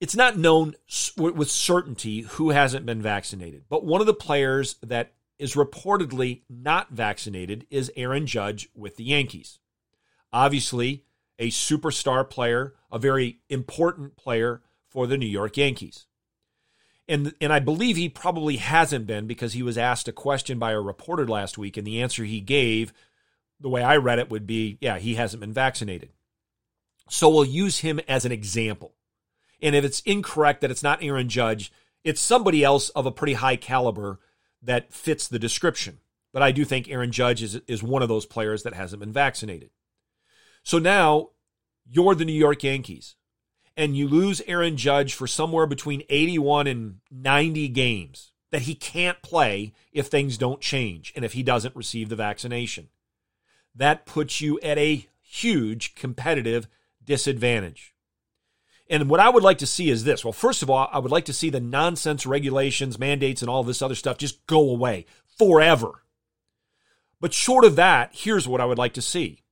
it's 0.00 0.14
not 0.14 0.38
known 0.38 0.76
with 1.16 1.50
certainty 1.50 2.20
who 2.20 2.50
hasn't 2.50 2.86
been 2.86 3.02
vaccinated, 3.02 3.64
but 3.68 3.84
one 3.84 4.00
of 4.00 4.06
the 4.06 4.14
players 4.14 4.76
that 4.80 5.12
is 5.38 5.54
reportedly 5.54 6.42
not 6.48 6.90
vaccinated 6.90 7.66
is 7.68 7.90
Aaron 7.96 8.26
Judge 8.26 8.68
with 8.74 8.96
the 8.96 9.04
Yankees. 9.04 9.58
Obviously, 10.32 11.04
a 11.38 11.48
superstar 11.48 12.28
player, 12.28 12.74
a 12.90 12.98
very 12.98 13.38
important 13.48 14.16
player 14.16 14.62
for 14.88 15.06
the 15.06 15.16
New 15.16 15.26
York 15.26 15.56
Yankees. 15.56 16.06
And, 17.08 17.32
and 17.40 17.52
I 17.52 17.58
believe 17.58 17.96
he 17.96 18.08
probably 18.08 18.56
hasn't 18.56 19.06
been 19.06 19.26
because 19.26 19.54
he 19.54 19.62
was 19.62 19.78
asked 19.78 20.08
a 20.08 20.12
question 20.12 20.58
by 20.58 20.72
a 20.72 20.80
reporter 20.80 21.26
last 21.26 21.56
week, 21.56 21.76
and 21.76 21.86
the 21.86 22.02
answer 22.02 22.24
he 22.24 22.40
gave, 22.40 22.92
the 23.60 23.70
way 23.70 23.82
I 23.82 23.96
read 23.96 24.18
it, 24.18 24.30
would 24.30 24.46
be 24.46 24.76
yeah, 24.80 24.98
he 24.98 25.14
hasn't 25.14 25.40
been 25.40 25.52
vaccinated. 25.52 26.10
So 27.08 27.30
we'll 27.30 27.44
use 27.44 27.78
him 27.78 28.00
as 28.06 28.24
an 28.24 28.32
example. 28.32 28.94
And 29.62 29.74
if 29.74 29.84
it's 29.84 30.00
incorrect 30.00 30.60
that 30.60 30.70
it's 30.70 30.82
not 30.82 31.02
Aaron 31.02 31.28
Judge, 31.28 31.72
it's 32.04 32.20
somebody 32.20 32.62
else 32.62 32.90
of 32.90 33.06
a 33.06 33.12
pretty 33.12 33.34
high 33.34 33.56
caliber 33.56 34.20
that 34.62 34.92
fits 34.92 35.26
the 35.26 35.38
description. 35.38 36.00
But 36.32 36.42
I 36.42 36.52
do 36.52 36.64
think 36.64 36.88
Aaron 36.88 37.10
Judge 37.10 37.42
is, 37.42 37.60
is 37.66 37.82
one 37.82 38.02
of 38.02 38.08
those 38.08 38.26
players 38.26 38.62
that 38.62 38.74
hasn't 38.74 39.00
been 39.00 39.12
vaccinated. 39.12 39.70
So 40.62 40.78
now 40.78 41.30
you're 41.86 42.14
the 42.14 42.24
New 42.24 42.32
York 42.32 42.62
Yankees 42.62 43.16
and 43.76 43.96
you 43.96 44.08
lose 44.08 44.42
Aaron 44.46 44.76
Judge 44.76 45.14
for 45.14 45.26
somewhere 45.26 45.66
between 45.66 46.02
81 46.08 46.66
and 46.66 46.96
90 47.10 47.68
games 47.68 48.32
that 48.50 48.62
he 48.62 48.74
can't 48.74 49.22
play 49.22 49.72
if 49.92 50.08
things 50.08 50.36
don't 50.36 50.60
change 50.60 51.12
and 51.14 51.24
if 51.24 51.34
he 51.34 51.42
doesn't 51.42 51.76
receive 51.76 52.08
the 52.08 52.16
vaccination. 52.16 52.88
That 53.74 54.04
puts 54.04 54.40
you 54.40 54.58
at 54.60 54.78
a 54.78 55.06
huge 55.20 55.94
competitive 55.94 56.66
disadvantage. 57.04 57.94
And 58.90 59.08
what 59.08 59.20
I 59.20 59.28
would 59.28 59.42
like 59.42 59.58
to 59.58 59.66
see 59.66 59.90
is 59.90 60.04
this. 60.04 60.24
Well, 60.24 60.32
first 60.32 60.62
of 60.62 60.70
all, 60.70 60.88
I 60.90 60.98
would 60.98 61.12
like 61.12 61.26
to 61.26 61.32
see 61.32 61.50
the 61.50 61.60
nonsense 61.60 62.26
regulations, 62.26 62.98
mandates, 62.98 63.42
and 63.42 63.50
all 63.50 63.62
this 63.62 63.82
other 63.82 63.94
stuff 63.94 64.18
just 64.18 64.46
go 64.46 64.70
away 64.70 65.06
forever. 65.38 66.02
But 67.20 67.34
short 67.34 67.64
of 67.64 67.76
that, 67.76 68.10
here's 68.12 68.48
what 68.48 68.60
I 68.60 68.64
would 68.64 68.78
like 68.78 68.94
to 68.94 69.02
see 69.02 69.42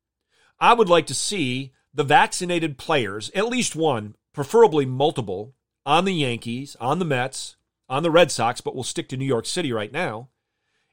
I 0.59 0.75
would 0.75 0.89
like 0.89 1.07
to 1.07 1.15
see 1.15 1.73
the 1.93 2.05
vaccinated 2.05 2.79
players, 2.79 3.31
at 3.35 3.49
least 3.49 3.77
one, 3.77 4.17
preferably 4.33 4.87
multiple, 4.87 5.55
on 5.85 6.05
the 6.05 6.15
Yankees, 6.15 6.77
on 6.81 6.99
the 6.99 7.05
Mets, 7.05 7.57
on 7.89 8.03
the 8.03 8.11
Red 8.11 8.31
Sox, 8.31 8.61
but 8.61 8.75
we'll 8.75 8.85
stick 8.85 9.09
to 9.09 9.17
New 9.17 9.25
York 9.25 9.47
City 9.47 9.73
right 9.73 9.93
now, 9.93 10.29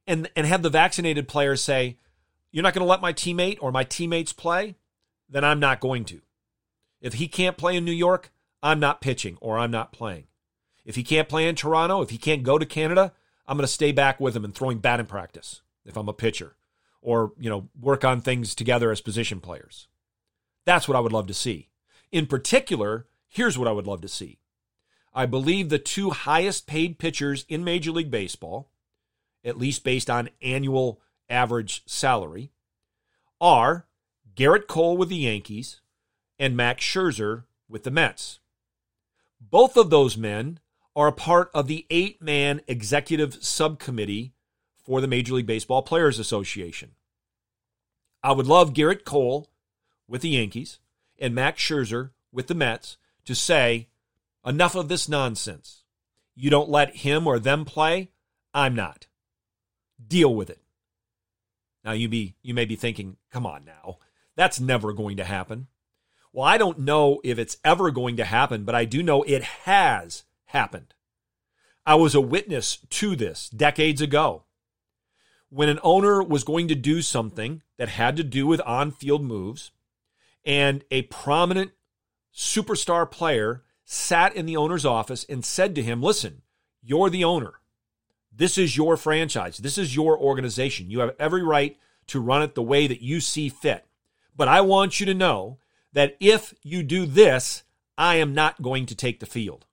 and, 0.05 0.29
and 0.35 0.45
have 0.45 0.61
the 0.61 0.69
vaccinated 0.69 1.27
players 1.27 1.61
say, 1.61 1.97
You're 2.51 2.63
not 2.63 2.73
going 2.73 2.85
to 2.85 2.89
let 2.89 3.01
my 3.01 3.13
teammate 3.13 3.57
or 3.61 3.71
my 3.71 3.83
teammates 3.83 4.33
play? 4.33 4.75
Then 5.29 5.43
I'm 5.43 5.59
not 5.59 5.79
going 5.79 6.05
to. 6.05 6.21
If 7.01 7.15
he 7.15 7.27
can't 7.27 7.57
play 7.57 7.75
in 7.75 7.85
New 7.85 7.91
York, 7.91 8.31
I'm 8.61 8.79
not 8.79 9.01
pitching 9.01 9.37
or 9.41 9.57
I'm 9.57 9.71
not 9.71 9.91
playing. 9.91 10.25
If 10.85 10.95
he 10.95 11.03
can't 11.03 11.29
play 11.29 11.47
in 11.47 11.55
Toronto, 11.55 12.01
if 12.01 12.11
he 12.11 12.17
can't 12.17 12.43
go 12.43 12.57
to 12.57 12.65
Canada, 12.65 13.13
I'm 13.47 13.57
going 13.57 13.65
to 13.65 13.71
stay 13.73 13.91
back 13.91 14.19
with 14.19 14.35
him 14.35 14.45
and 14.45 14.53
throwing 14.53 14.79
batting 14.79 15.05
practice 15.05 15.61
if 15.85 15.97
I'm 15.97 16.07
a 16.07 16.13
pitcher 16.13 16.55
or, 17.03 17.33
you 17.37 17.49
know, 17.49 17.69
work 17.79 18.03
on 18.03 18.21
things 18.21 18.55
together 18.55 18.89
as 18.89 19.01
position 19.01 19.39
players. 19.39 19.87
That's 20.65 20.87
what 20.87 20.95
I 20.97 21.01
would 21.01 21.11
love 21.11 21.27
to 21.27 21.33
see. 21.33 21.69
In 22.11 22.25
particular, 22.25 23.05
here's 23.27 23.57
what 23.57 23.67
I 23.67 23.71
would 23.71 23.87
love 23.87 24.01
to 24.01 24.07
see. 24.07 24.39
I 25.13 25.25
believe 25.25 25.69
the 25.69 25.79
two 25.79 26.09
highest 26.09 26.65
paid 26.65 26.97
pitchers 26.97 27.45
in 27.47 27.63
Major 27.63 27.91
League 27.91 28.09
Baseball, 28.09 28.69
at 29.43 29.57
least 29.57 29.83
based 29.83 30.09
on 30.09 30.29
annual 30.41 31.01
average 31.29 31.83
salary, 31.85 32.51
are 33.39 33.85
Gerrit 34.35 34.67
Cole 34.67 34.97
with 34.97 35.09
the 35.09 35.17
Yankees 35.17 35.81
and 36.39 36.57
Max 36.57 36.83
Scherzer 36.83 37.43
with 37.67 37.83
the 37.83 37.91
Mets. 37.91 38.39
Both 39.39 39.77
of 39.77 39.89
those 39.89 40.17
men 40.17 40.59
are 40.95 41.07
a 41.07 41.13
part 41.13 41.51
of 41.53 41.67
the 41.67 41.85
eight 41.89 42.21
man 42.21 42.61
executive 42.67 43.43
subcommittee 43.43 44.33
for 44.83 45.01
the 45.01 45.07
Major 45.07 45.33
League 45.33 45.45
Baseball 45.45 45.81
Players 45.81 46.19
Association. 46.19 46.91
I 48.21 48.31
would 48.31 48.47
love 48.47 48.73
Gerrit 48.73 49.03
Cole 49.03 49.49
with 50.07 50.21
the 50.21 50.29
Yankees 50.29 50.79
and 51.19 51.33
Max 51.33 51.61
Scherzer 51.61 52.11
with 52.31 52.47
the 52.47 52.55
Mets 52.55 52.97
to 53.25 53.35
say, 53.35 53.89
enough 54.45 54.75
of 54.75 54.89
this 54.89 55.07
nonsense. 55.07 55.83
You 56.35 56.49
don't 56.49 56.69
let 56.69 56.97
him 56.97 57.27
or 57.27 57.39
them 57.39 57.65
play, 57.65 58.11
I'm 58.53 58.75
not. 58.75 59.07
Deal 60.05 60.33
with 60.33 60.49
it. 60.49 60.59
Now 61.83 61.91
you 61.91 62.07
be 62.07 62.35
you 62.41 62.53
may 62.53 62.65
be 62.65 62.75
thinking, 62.75 63.17
come 63.31 63.45
on 63.45 63.65
now. 63.65 63.97
That's 64.35 64.59
never 64.59 64.93
going 64.93 65.17
to 65.17 65.23
happen. 65.23 65.67
Well, 66.31 66.45
I 66.45 66.57
don't 66.57 66.79
know 66.79 67.21
if 67.23 67.37
it's 67.37 67.57
ever 67.63 67.91
going 67.91 68.17
to 68.17 68.25
happen, 68.25 68.63
but 68.63 68.73
I 68.73 68.85
do 68.85 69.03
know 69.03 69.21
it 69.23 69.43
has 69.43 70.23
happened. 70.45 70.93
I 71.85 71.95
was 71.95 72.15
a 72.15 72.21
witness 72.21 72.77
to 72.89 73.15
this 73.15 73.49
decades 73.49 74.01
ago. 74.01 74.43
When 75.53 75.69
an 75.69 75.79
owner 75.83 76.23
was 76.23 76.43
going 76.43 76.67
to 76.69 76.75
do 76.75 77.03
something 77.03 77.61
that 77.77 77.89
had 77.89 78.17
to 78.17 78.23
do 78.23 78.47
with 78.47 78.59
on 78.61 78.89
field 78.89 79.23
moves, 79.23 79.69
and 80.43 80.83
a 80.89 81.03
prominent 81.03 81.73
superstar 82.33 83.09
player 83.09 83.61
sat 83.85 84.35
in 84.35 84.47
the 84.47 84.57
owner's 84.57 84.83
office 84.83 85.23
and 85.29 85.45
said 85.45 85.75
to 85.75 85.83
him, 85.83 86.01
Listen, 86.01 86.41
you're 86.81 87.11
the 87.11 87.23
owner. 87.23 87.59
This 88.35 88.57
is 88.57 88.75
your 88.75 88.97
franchise. 88.97 89.57
This 89.57 89.77
is 89.77 89.95
your 89.95 90.17
organization. 90.17 90.89
You 90.89 91.01
have 91.01 91.15
every 91.19 91.43
right 91.43 91.77
to 92.07 92.19
run 92.19 92.41
it 92.41 92.55
the 92.55 92.63
way 92.63 92.87
that 92.87 93.03
you 93.03 93.19
see 93.19 93.47
fit. 93.47 93.85
But 94.35 94.47
I 94.47 94.61
want 94.61 94.99
you 94.99 95.05
to 95.05 95.13
know 95.13 95.59
that 95.93 96.17
if 96.19 96.55
you 96.63 96.81
do 96.81 97.05
this, 97.05 97.61
I 97.95 98.15
am 98.15 98.33
not 98.33 98.63
going 98.63 98.87
to 98.87 98.95
take 98.95 99.19
the 99.19 99.27
field. 99.27 99.67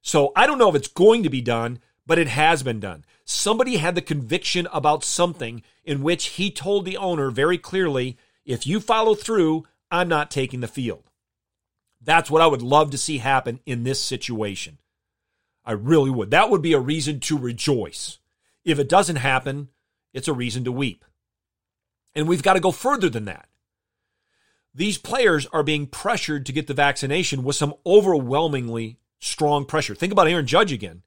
So 0.00 0.32
I 0.34 0.46
don't 0.46 0.56
know 0.56 0.70
if 0.70 0.74
it's 0.74 0.88
going 0.88 1.22
to 1.24 1.28
be 1.28 1.42
done, 1.42 1.80
but 2.10 2.18
it 2.18 2.26
has 2.26 2.64
been 2.64 2.80
done. 2.80 3.04
Somebody 3.24 3.76
had 3.76 3.94
the 3.94 4.02
conviction 4.02 4.66
about 4.72 5.04
something 5.04 5.62
in 5.84 6.02
which 6.02 6.30
he 6.30 6.50
told 6.50 6.84
the 6.84 6.96
owner 6.96 7.30
very 7.30 7.56
clearly 7.56 8.18
if 8.44 8.66
you 8.66 8.80
follow 8.80 9.14
through, 9.14 9.64
I'm 9.92 10.08
not 10.08 10.28
taking 10.28 10.58
the 10.58 10.66
field. 10.66 11.04
That's 12.00 12.28
what 12.28 12.42
I 12.42 12.48
would 12.48 12.62
love 12.62 12.90
to 12.90 12.98
see 12.98 13.18
happen 13.18 13.60
in 13.64 13.84
this 13.84 14.00
situation. 14.00 14.80
I 15.64 15.70
really 15.70 16.10
would. 16.10 16.32
That 16.32 16.50
would 16.50 16.62
be 16.62 16.72
a 16.72 16.80
reason 16.80 17.20
to 17.20 17.38
rejoice. 17.38 18.18
If 18.64 18.80
it 18.80 18.88
doesn't 18.88 19.14
happen, 19.14 19.68
it's 20.12 20.26
a 20.26 20.32
reason 20.32 20.64
to 20.64 20.72
weep. 20.72 21.04
And 22.16 22.26
we've 22.26 22.42
got 22.42 22.54
to 22.54 22.60
go 22.60 22.72
further 22.72 23.08
than 23.08 23.26
that. 23.26 23.48
These 24.74 24.98
players 24.98 25.46
are 25.52 25.62
being 25.62 25.86
pressured 25.86 26.44
to 26.46 26.52
get 26.52 26.66
the 26.66 26.74
vaccination 26.74 27.44
with 27.44 27.54
some 27.54 27.74
overwhelmingly 27.86 28.98
strong 29.20 29.64
pressure. 29.64 29.94
Think 29.94 30.10
about 30.10 30.26
Aaron 30.26 30.48
Judge 30.48 30.72
again. 30.72 31.02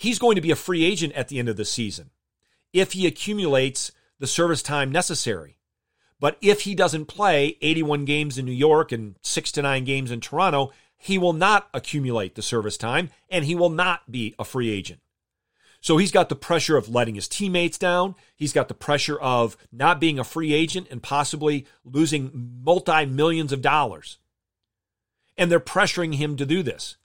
He's 0.00 0.20
going 0.20 0.36
to 0.36 0.40
be 0.40 0.52
a 0.52 0.56
free 0.56 0.84
agent 0.84 1.12
at 1.14 1.26
the 1.26 1.40
end 1.40 1.48
of 1.48 1.56
the 1.56 1.64
season 1.64 2.10
if 2.72 2.92
he 2.92 3.04
accumulates 3.04 3.90
the 4.20 4.28
service 4.28 4.62
time 4.62 4.92
necessary. 4.92 5.58
But 6.20 6.38
if 6.40 6.60
he 6.60 6.76
doesn't 6.76 7.06
play 7.06 7.56
81 7.60 8.04
games 8.04 8.38
in 8.38 8.44
New 8.44 8.52
York 8.52 8.92
and 8.92 9.16
six 9.22 9.50
to 9.52 9.62
nine 9.62 9.82
games 9.82 10.12
in 10.12 10.20
Toronto, 10.20 10.70
he 10.96 11.18
will 11.18 11.32
not 11.32 11.68
accumulate 11.74 12.36
the 12.36 12.42
service 12.42 12.76
time 12.76 13.10
and 13.28 13.44
he 13.44 13.56
will 13.56 13.70
not 13.70 14.08
be 14.08 14.36
a 14.38 14.44
free 14.44 14.70
agent. 14.70 15.00
So 15.80 15.96
he's 15.96 16.12
got 16.12 16.28
the 16.28 16.36
pressure 16.36 16.76
of 16.76 16.88
letting 16.88 17.16
his 17.16 17.26
teammates 17.26 17.76
down. 17.76 18.14
He's 18.36 18.52
got 18.52 18.68
the 18.68 18.74
pressure 18.74 19.18
of 19.18 19.56
not 19.72 19.98
being 19.98 20.20
a 20.20 20.24
free 20.24 20.52
agent 20.52 20.86
and 20.92 21.02
possibly 21.02 21.66
losing 21.84 22.30
multi 22.62 23.04
millions 23.04 23.52
of 23.52 23.62
dollars. 23.62 24.18
And 25.36 25.50
they're 25.50 25.58
pressuring 25.58 26.14
him 26.14 26.36
to 26.36 26.46
do 26.46 26.62
this. 26.62 26.98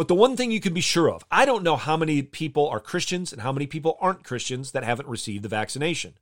But 0.00 0.08
the 0.08 0.14
one 0.14 0.34
thing 0.34 0.50
you 0.50 0.62
can 0.62 0.72
be 0.72 0.80
sure 0.80 1.10
of, 1.10 1.26
I 1.30 1.44
don't 1.44 1.62
know 1.62 1.76
how 1.76 1.94
many 1.94 2.22
people 2.22 2.66
are 2.70 2.80
Christians 2.80 3.34
and 3.34 3.42
how 3.42 3.52
many 3.52 3.66
people 3.66 3.98
aren't 4.00 4.24
Christians 4.24 4.72
that 4.72 4.82
haven't 4.82 5.10
received 5.10 5.44
the 5.44 5.48
vaccination. 5.50 6.14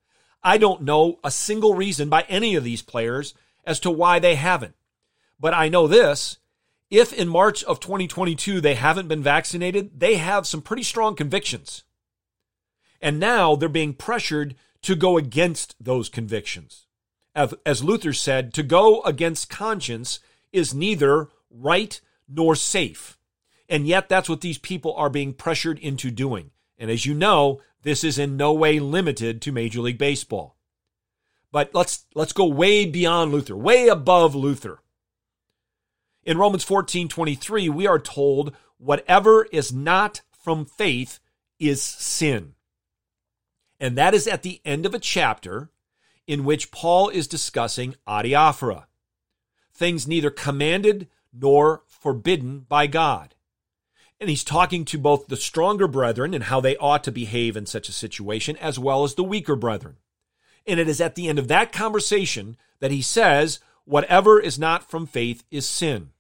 I 0.42 0.58
don't 0.58 0.82
know 0.82 1.20
a 1.22 1.30
single 1.30 1.74
reason 1.74 2.08
by 2.08 2.22
any 2.22 2.56
of 2.56 2.64
these 2.64 2.82
players 2.82 3.34
as 3.64 3.78
to 3.78 3.90
why 3.92 4.18
they 4.18 4.34
haven't. 4.34 4.74
But 5.38 5.54
I 5.54 5.68
know 5.68 5.86
this 5.86 6.38
if 6.90 7.12
in 7.12 7.28
March 7.28 7.62
of 7.62 7.78
2022 7.78 8.60
they 8.60 8.74
haven't 8.74 9.06
been 9.06 9.22
vaccinated, 9.22 10.00
they 10.00 10.16
have 10.16 10.44
some 10.44 10.60
pretty 10.60 10.82
strong 10.82 11.14
convictions. 11.14 11.84
And 13.00 13.20
now 13.20 13.54
they're 13.54 13.68
being 13.68 13.94
pressured 13.94 14.56
to 14.82 14.96
go 14.96 15.16
against 15.16 15.76
those 15.78 16.08
convictions. 16.08 16.86
As 17.32 17.84
Luther 17.84 18.12
said, 18.12 18.52
to 18.54 18.64
go 18.64 19.02
against 19.02 19.48
conscience 19.48 20.18
is 20.52 20.74
neither 20.74 21.28
right 21.48 22.00
nor 22.28 22.56
safe. 22.56 23.14
And 23.68 23.86
yet, 23.86 24.08
that's 24.08 24.28
what 24.28 24.40
these 24.40 24.58
people 24.58 24.94
are 24.94 25.10
being 25.10 25.34
pressured 25.34 25.78
into 25.78 26.10
doing. 26.10 26.50
And 26.78 26.90
as 26.90 27.04
you 27.04 27.14
know, 27.14 27.60
this 27.82 28.02
is 28.02 28.18
in 28.18 28.36
no 28.36 28.52
way 28.52 28.78
limited 28.80 29.42
to 29.42 29.52
Major 29.52 29.80
League 29.80 29.98
Baseball. 29.98 30.56
But 31.50 31.74
let's 31.74 32.04
let's 32.14 32.32
go 32.32 32.46
way 32.46 32.84
beyond 32.84 33.32
Luther, 33.32 33.56
way 33.56 33.88
above 33.88 34.34
Luther. 34.34 34.82
In 36.24 36.38
Romans 36.38 36.64
14:23, 36.64 37.68
we 37.68 37.86
are 37.86 37.98
told 37.98 38.54
whatever 38.76 39.44
is 39.44 39.72
not 39.72 40.22
from 40.30 40.66
faith 40.66 41.20
is 41.58 41.82
sin. 41.82 42.54
And 43.80 43.96
that 43.96 44.14
is 44.14 44.26
at 44.26 44.42
the 44.42 44.60
end 44.64 44.86
of 44.86 44.94
a 44.94 44.98
chapter 44.98 45.70
in 46.26 46.44
which 46.44 46.70
Paul 46.70 47.08
is 47.08 47.26
discussing 47.26 47.96
adiaphora, 48.06 48.86
things 49.72 50.06
neither 50.06 50.30
commanded 50.30 51.08
nor 51.32 51.84
forbidden 51.86 52.60
by 52.60 52.86
God. 52.86 53.34
And 54.20 54.28
he's 54.28 54.44
talking 54.44 54.84
to 54.86 54.98
both 54.98 55.28
the 55.28 55.36
stronger 55.36 55.86
brethren 55.86 56.34
and 56.34 56.44
how 56.44 56.60
they 56.60 56.76
ought 56.76 57.04
to 57.04 57.12
behave 57.12 57.56
in 57.56 57.66
such 57.66 57.88
a 57.88 57.92
situation, 57.92 58.56
as 58.56 58.78
well 58.78 59.04
as 59.04 59.14
the 59.14 59.24
weaker 59.24 59.54
brethren. 59.54 59.96
And 60.66 60.80
it 60.80 60.88
is 60.88 61.00
at 61.00 61.14
the 61.14 61.28
end 61.28 61.38
of 61.38 61.48
that 61.48 61.72
conversation 61.72 62.56
that 62.80 62.90
he 62.90 63.02
says, 63.02 63.60
Whatever 63.84 64.38
is 64.38 64.58
not 64.58 64.90
from 64.90 65.06
faith 65.06 65.44
is 65.50 65.66
sin. 65.66 66.10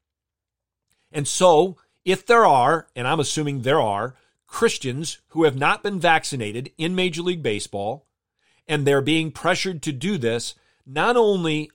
And 1.12 1.28
so, 1.28 1.76
if 2.04 2.24
there 2.24 2.46
are, 2.46 2.86
and 2.96 3.06
I'm 3.06 3.20
assuming 3.20 3.60
there 3.60 3.80
are, 3.80 4.14
Christians 4.46 5.18
who 5.28 5.44
have 5.44 5.56
not 5.56 5.82
been 5.82 6.00
vaccinated 6.00 6.72
in 6.78 6.94
Major 6.94 7.20
League 7.20 7.42
Baseball, 7.42 8.06
and 8.66 8.86
they're 8.86 9.02
being 9.02 9.30
pressured 9.30 9.82
to 9.82 9.92
do 9.92 10.16
this, 10.16 10.54
not 10.86 11.16
only 11.16 11.70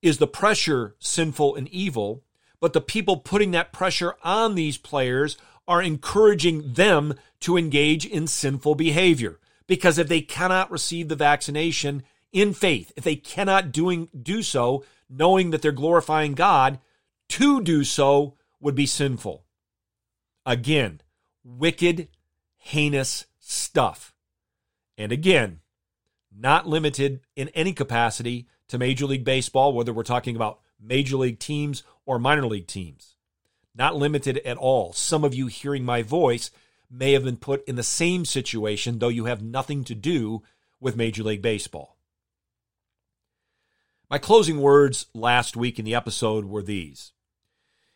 is 0.00 0.18
the 0.18 0.26
pressure 0.28 0.94
sinful 0.98 1.56
and 1.56 1.68
evil, 1.68 2.22
but 2.60 2.72
the 2.72 2.80
people 2.80 3.16
putting 3.16 3.50
that 3.50 3.72
pressure 3.72 4.14
on 4.22 4.54
these 4.54 4.76
players 4.76 5.36
are 5.66 5.82
encouraging 5.82 6.72
them 6.74 7.14
to 7.40 7.56
engage 7.56 8.04
in 8.06 8.26
sinful 8.26 8.74
behavior. 8.74 9.38
Because 9.66 9.98
if 9.98 10.08
they 10.08 10.20
cannot 10.20 10.70
receive 10.70 11.08
the 11.08 11.16
vaccination 11.16 12.02
in 12.32 12.52
faith, 12.52 12.92
if 12.96 13.04
they 13.04 13.16
cannot 13.16 13.72
doing, 13.72 14.08
do 14.20 14.42
so 14.42 14.84
knowing 15.08 15.50
that 15.50 15.62
they're 15.62 15.72
glorifying 15.72 16.34
God, 16.34 16.78
to 17.28 17.62
do 17.62 17.84
so 17.84 18.34
would 18.60 18.74
be 18.74 18.86
sinful. 18.86 19.44
Again, 20.44 21.00
wicked, 21.44 22.08
heinous 22.56 23.26
stuff. 23.38 24.14
And 24.96 25.12
again, 25.12 25.60
not 26.34 26.66
limited 26.66 27.20
in 27.36 27.48
any 27.50 27.72
capacity 27.72 28.46
to 28.68 28.78
Major 28.78 29.06
League 29.06 29.24
Baseball, 29.24 29.72
whether 29.72 29.92
we're 29.92 30.02
talking 30.02 30.36
about 30.36 30.60
major 30.80 31.16
league 31.16 31.38
teams 31.38 31.82
or 32.06 32.18
minor 32.18 32.46
league 32.46 32.66
teams. 32.66 33.16
Not 33.74 33.96
limited 33.96 34.38
at 34.38 34.56
all. 34.56 34.92
Some 34.92 35.24
of 35.24 35.34
you 35.34 35.46
hearing 35.46 35.84
my 35.84 36.02
voice 36.02 36.50
may 36.90 37.12
have 37.12 37.24
been 37.24 37.36
put 37.36 37.64
in 37.66 37.76
the 37.76 37.82
same 37.82 38.24
situation, 38.24 38.98
though 38.98 39.08
you 39.08 39.24
have 39.24 39.42
nothing 39.42 39.84
to 39.84 39.94
do 39.94 40.42
with 40.80 40.96
Major 40.96 41.22
League 41.22 41.42
Baseball. 41.42 41.96
My 44.10 44.18
closing 44.18 44.60
words 44.60 45.06
last 45.14 45.56
week 45.56 45.78
in 45.78 45.84
the 45.86 45.94
episode 45.94 46.44
were 46.44 46.62
these 46.62 47.12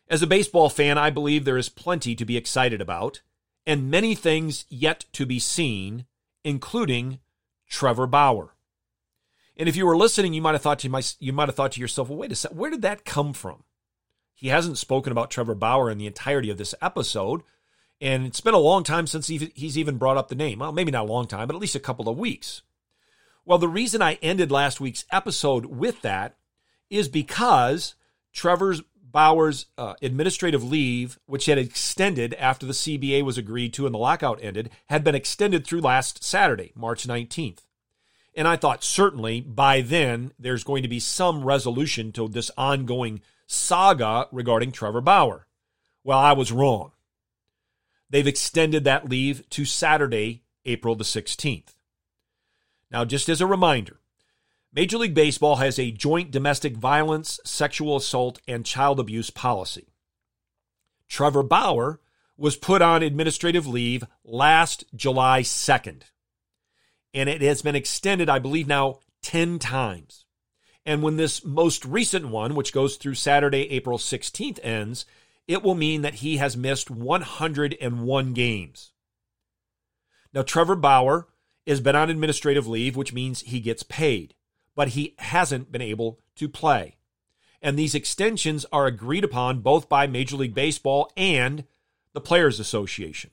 as 0.09 0.21
a 0.21 0.27
baseball 0.27 0.69
fan, 0.69 0.97
I 0.97 1.09
believe 1.09 1.43
there 1.43 1.57
is 1.57 1.69
plenty 1.69 2.15
to 2.15 2.25
be 2.25 2.37
excited 2.37 2.81
about 2.81 3.21
and 3.65 3.91
many 3.91 4.15
things 4.15 4.65
yet 4.69 5.05
to 5.13 5.25
be 5.25 5.39
seen, 5.39 6.05
including 6.43 7.19
Trevor 7.69 8.07
Bauer. 8.07 8.55
And 9.57 9.67
if 9.67 9.75
you 9.75 9.85
were 9.85 9.97
listening, 9.97 10.33
you 10.33 10.41
might 10.41 10.53
have 10.53 10.61
thought 10.61 10.79
to 10.79 10.89
my, 10.89 11.01
you 11.19 11.33
might 11.33 11.49
have 11.49 11.55
thought 11.55 11.73
to 11.73 11.81
yourself, 11.81 12.09
well, 12.09 12.19
wait 12.19 12.31
a 12.31 12.35
second, 12.35 12.57
where 12.57 12.71
did 12.71 12.83
that 12.83 13.03
come 13.03 13.33
from? 13.33 13.63
He 14.37 14.49
hasn't 14.49 14.77
spoken 14.77 15.11
about 15.11 15.31
Trevor 15.31 15.55
Bauer 15.55 15.89
in 15.89 15.97
the 15.97 16.05
entirety 16.05 16.51
of 16.51 16.59
this 16.59 16.75
episode, 16.79 17.41
and 17.99 18.27
it's 18.27 18.39
been 18.39 18.53
a 18.53 18.59
long 18.59 18.83
time 18.83 19.07
since 19.07 19.25
he's 19.27 19.77
even 19.77 19.97
brought 19.97 20.15
up 20.15 20.29
the 20.29 20.35
name. 20.35 20.59
Well, 20.59 20.71
maybe 20.71 20.91
not 20.91 21.09
a 21.09 21.11
long 21.11 21.25
time, 21.25 21.47
but 21.47 21.55
at 21.55 21.61
least 21.61 21.75
a 21.75 21.79
couple 21.79 22.07
of 22.07 22.19
weeks. 22.19 22.61
Well, 23.45 23.57
the 23.57 23.67
reason 23.67 24.03
I 24.03 24.19
ended 24.21 24.51
last 24.51 24.79
week's 24.79 25.05
episode 25.11 25.65
with 25.65 26.03
that 26.03 26.37
is 26.91 27.07
because 27.07 27.95
Trevor's 28.31 28.83
Bauer's 29.01 29.65
uh, 29.75 29.95
administrative 30.03 30.63
leave, 30.63 31.17
which 31.25 31.47
had 31.47 31.57
extended 31.57 32.35
after 32.35 32.67
the 32.67 32.73
CBA 32.73 33.23
was 33.23 33.39
agreed 33.39 33.73
to 33.73 33.87
and 33.87 33.95
the 33.95 33.99
lockout 33.99 34.37
ended, 34.43 34.69
had 34.89 35.03
been 35.03 35.15
extended 35.15 35.65
through 35.65 35.81
last 35.81 36.23
Saturday, 36.23 36.73
March 36.75 37.07
19th. 37.07 37.61
And 38.35 38.47
I 38.47 38.55
thought 38.55 38.83
certainly 38.83 39.41
by 39.41 39.81
then 39.81 40.31
there's 40.37 40.63
going 40.63 40.83
to 40.83 40.89
be 40.89 40.99
some 40.99 41.43
resolution 41.43 42.11
to 42.11 42.27
this 42.27 42.51
ongoing 42.55 43.21
saga 43.47 44.27
regarding 44.31 44.71
Trevor 44.71 45.01
Bauer. 45.01 45.47
Well, 46.03 46.19
I 46.19 46.33
was 46.33 46.51
wrong. 46.51 46.91
They've 48.09 48.27
extended 48.27 48.83
that 48.83 49.09
leave 49.09 49.49
to 49.49 49.65
Saturday, 49.65 50.43
April 50.65 50.95
the 50.95 51.03
16th. 51.03 51.75
Now, 52.91 53.03
just 53.03 53.27
as 53.27 53.41
a 53.41 53.47
reminder, 53.47 53.99
Major 54.71 54.97
League 54.97 55.15
Baseball 55.15 55.57
has 55.57 55.79
a 55.79 55.91
joint 55.91 56.31
domestic 56.31 56.77
violence, 56.77 57.39
sexual 57.43 57.97
assault, 57.97 58.39
and 58.47 58.65
child 58.65 58.99
abuse 58.99 59.29
policy. 59.29 59.87
Trevor 61.09 61.43
Bauer 61.43 61.99
was 62.37 62.55
put 62.55 62.81
on 62.81 63.01
administrative 63.01 63.65
leave 63.65 64.03
last 64.23 64.83
July 64.95 65.41
2nd. 65.41 66.03
And 67.13 67.27
it 67.27 67.41
has 67.41 67.61
been 67.61 67.75
extended, 67.75 68.29
I 68.29 68.39
believe, 68.39 68.67
now 68.67 68.99
10 69.23 69.57
times. 69.59 70.25
And 70.87 71.03
when 71.03 71.17
this 71.17 71.45
most 71.45 71.85
recent 71.85 72.29
one, 72.29 72.55
which 72.55 72.73
goes 72.73 72.95
through 72.95 73.13
Saturday, 73.13 73.69
April 73.69 73.99
16th, 73.99 74.59
ends, 74.63 75.05
it 75.47 75.61
will 75.61 75.75
mean 75.75 76.01
that 76.01 76.15
he 76.15 76.37
has 76.37 76.57
missed 76.57 76.89
101 76.89 78.33
games. 78.33 78.91
Now, 80.33 80.41
Trevor 80.41 80.75
Bauer 80.75 81.27
has 81.67 81.79
been 81.79 81.95
on 81.95 82.09
administrative 82.09 82.67
leave, 82.67 82.95
which 82.95 83.13
means 83.13 83.41
he 83.41 83.59
gets 83.59 83.83
paid 83.83 84.33
but 84.77 84.89
he 84.89 85.15
hasn't 85.17 85.71
been 85.71 85.81
able 85.81 86.19
to 86.35 86.47
play. 86.47 86.95
And 87.63 87.77
these 87.77 87.95
extensions 87.95 88.63
are 88.71 88.85
agreed 88.85 89.23
upon 89.23 89.61
both 89.61 89.89
by 89.89 90.05
Major 90.05 90.37
League 90.37 90.53
Baseball 90.53 91.11
and 91.17 91.63
the 92.13 92.21
Players 92.21 92.59
Association. 92.59 93.31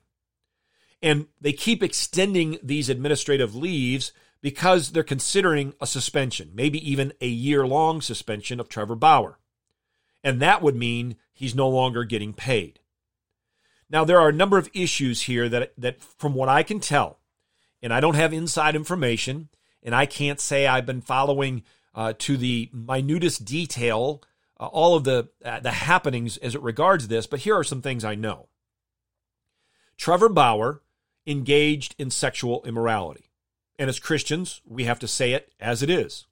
And 1.02 1.26
they 1.38 1.52
keep 1.52 1.82
extending 1.82 2.56
these 2.62 2.88
administrative 2.88 3.54
leaves 3.54 4.12
because 4.44 4.92
they're 4.92 5.02
considering 5.02 5.72
a 5.80 5.86
suspension, 5.86 6.50
maybe 6.54 6.78
even 6.90 7.14
a 7.22 7.26
year 7.26 7.66
long 7.66 8.02
suspension 8.02 8.60
of 8.60 8.68
Trevor 8.68 8.94
Bauer. 8.94 9.38
And 10.22 10.42
that 10.42 10.60
would 10.60 10.76
mean 10.76 11.16
he's 11.32 11.54
no 11.54 11.66
longer 11.66 12.04
getting 12.04 12.34
paid. 12.34 12.78
Now, 13.88 14.04
there 14.04 14.20
are 14.20 14.28
a 14.28 14.34
number 14.34 14.58
of 14.58 14.68
issues 14.74 15.22
here 15.22 15.48
that, 15.48 15.72
that 15.78 16.02
from 16.02 16.34
what 16.34 16.50
I 16.50 16.62
can 16.62 16.78
tell, 16.78 17.20
and 17.80 17.90
I 17.90 18.00
don't 18.00 18.16
have 18.16 18.34
inside 18.34 18.76
information, 18.76 19.48
and 19.82 19.94
I 19.94 20.04
can't 20.04 20.38
say 20.38 20.66
I've 20.66 20.84
been 20.84 21.00
following 21.00 21.62
uh, 21.94 22.12
to 22.18 22.36
the 22.36 22.68
minutest 22.70 23.46
detail 23.46 24.22
uh, 24.60 24.66
all 24.66 24.94
of 24.94 25.04
the 25.04 25.30
uh, 25.42 25.60
the 25.60 25.70
happenings 25.70 26.36
as 26.36 26.54
it 26.54 26.60
regards 26.60 27.08
this, 27.08 27.26
but 27.26 27.40
here 27.40 27.56
are 27.56 27.64
some 27.64 27.80
things 27.80 28.04
I 28.04 28.14
know. 28.14 28.48
Trevor 29.96 30.28
Bauer 30.28 30.82
engaged 31.26 31.94
in 31.98 32.10
sexual 32.10 32.62
immorality. 32.66 33.30
And 33.78 33.88
as 33.88 33.98
Christians, 33.98 34.60
we 34.64 34.84
have 34.84 34.98
to 35.00 35.08
say 35.08 35.32
it 35.32 35.52
as 35.60 35.82
it 35.82 35.90
is. 35.90 36.26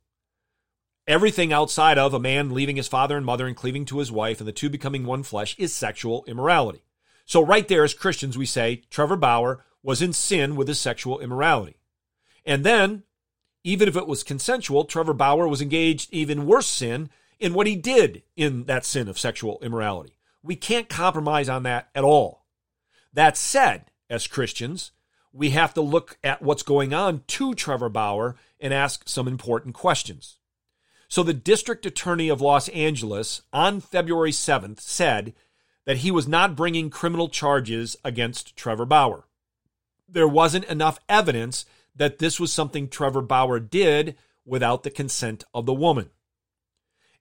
Everything 1.07 1.53
outside 1.53 1.99
of 1.99 2.15
a 2.15 2.21
man 2.21 2.55
leaving 2.55 2.77
his 2.77 2.87
father 2.87 3.17
and 3.17 3.27
mother 3.27 3.47
and 3.47 3.57
cleaving 3.57 3.85
to 3.87 3.99
his 3.99 4.13
wife 4.13 4.39
and 4.41 4.47
the 4.47 4.53
two 4.53 4.71
becoming 4.71 5.05
one 5.05 5.25
flesh 5.25 5.57
is 5.59 5.75
sexual 5.75 6.25
immorality. 6.29 6.85
So, 7.25 7.45
right 7.45 7.67
there, 7.67 7.83
as 7.83 7.95
Christians, 7.95 8.39
we 8.39 8.47
say 8.47 8.83
Trevor 8.91 9.17
Bauer 9.17 9.65
was 9.83 10.01
in 10.01 10.13
sin 10.13 10.55
with 10.55 10.69
his 10.69 10.79
sexual 10.79 11.19
immorality. 11.19 11.77
And 12.45 12.65
then, 12.65 13.03
even 13.65 13.89
if 13.89 13.97
it 13.97 14.07
was 14.07 14.23
consensual, 14.23 14.85
Trevor 14.85 15.13
Bauer 15.13 15.49
was 15.49 15.63
engaged 15.63 16.13
even 16.13 16.47
worse 16.47 16.67
sin 16.67 17.11
in 17.41 17.55
what 17.55 17.67
he 17.67 17.75
did 17.75 18.23
in 18.37 18.65
that 18.65 18.85
sin 18.85 19.09
of 19.09 19.19
sexual 19.19 19.59
immorality. 19.63 20.17
We 20.43 20.57
can't 20.57 20.89
compromise 20.89 21.49
on 21.49 21.65
that 21.65 21.89
at 21.95 22.05
all. 22.05 22.45
That 23.13 23.37
said, 23.37 23.91
as 24.09 24.27
Christians, 24.27 24.93
we 25.33 25.51
have 25.51 25.75
to 25.75 25.81
look 25.81 26.19
at 26.23 26.43
what's 26.43 26.63
going 26.63 26.93
on 26.93 27.23
to 27.27 27.55
Trevor 27.55 27.89
Bauer 27.89 28.37
and 28.61 28.73
ask 28.73 29.09
some 29.09 29.27
important 29.27 29.75
questions. 29.75 30.39
So, 31.09 31.23
the 31.23 31.35
district 31.35 31.85
attorney 31.85 32.29
of 32.29 32.41
Los 32.41 32.69
Angeles 32.71 33.43
on 33.53 33.81
February 33.81 34.31
7th 34.31 34.81
said 34.81 35.35
that 35.85 35.99
he 35.99 36.11
was 36.11 36.29
not 36.29 36.57
bringing 36.57 36.91
criminal 36.91 37.29
charges 37.29 37.97
against 38.05 38.57
Trevor 38.57 38.87
Bauer. 38.87 39.27
There 40.09 40.29
wasn't 40.29 40.65
enough 40.67 40.99
evidence 41.09 41.65
that 41.95 42.19
this 42.19 42.41
was 42.41 42.53
something 42.53 42.89
Trevor 42.89 43.23
Bauer 43.23 43.61
did 43.61 44.17
without 44.45 44.83
the 44.83 44.91
consent 44.91 45.45
of 45.53 45.67
the 45.67 45.75
woman. 45.75 46.11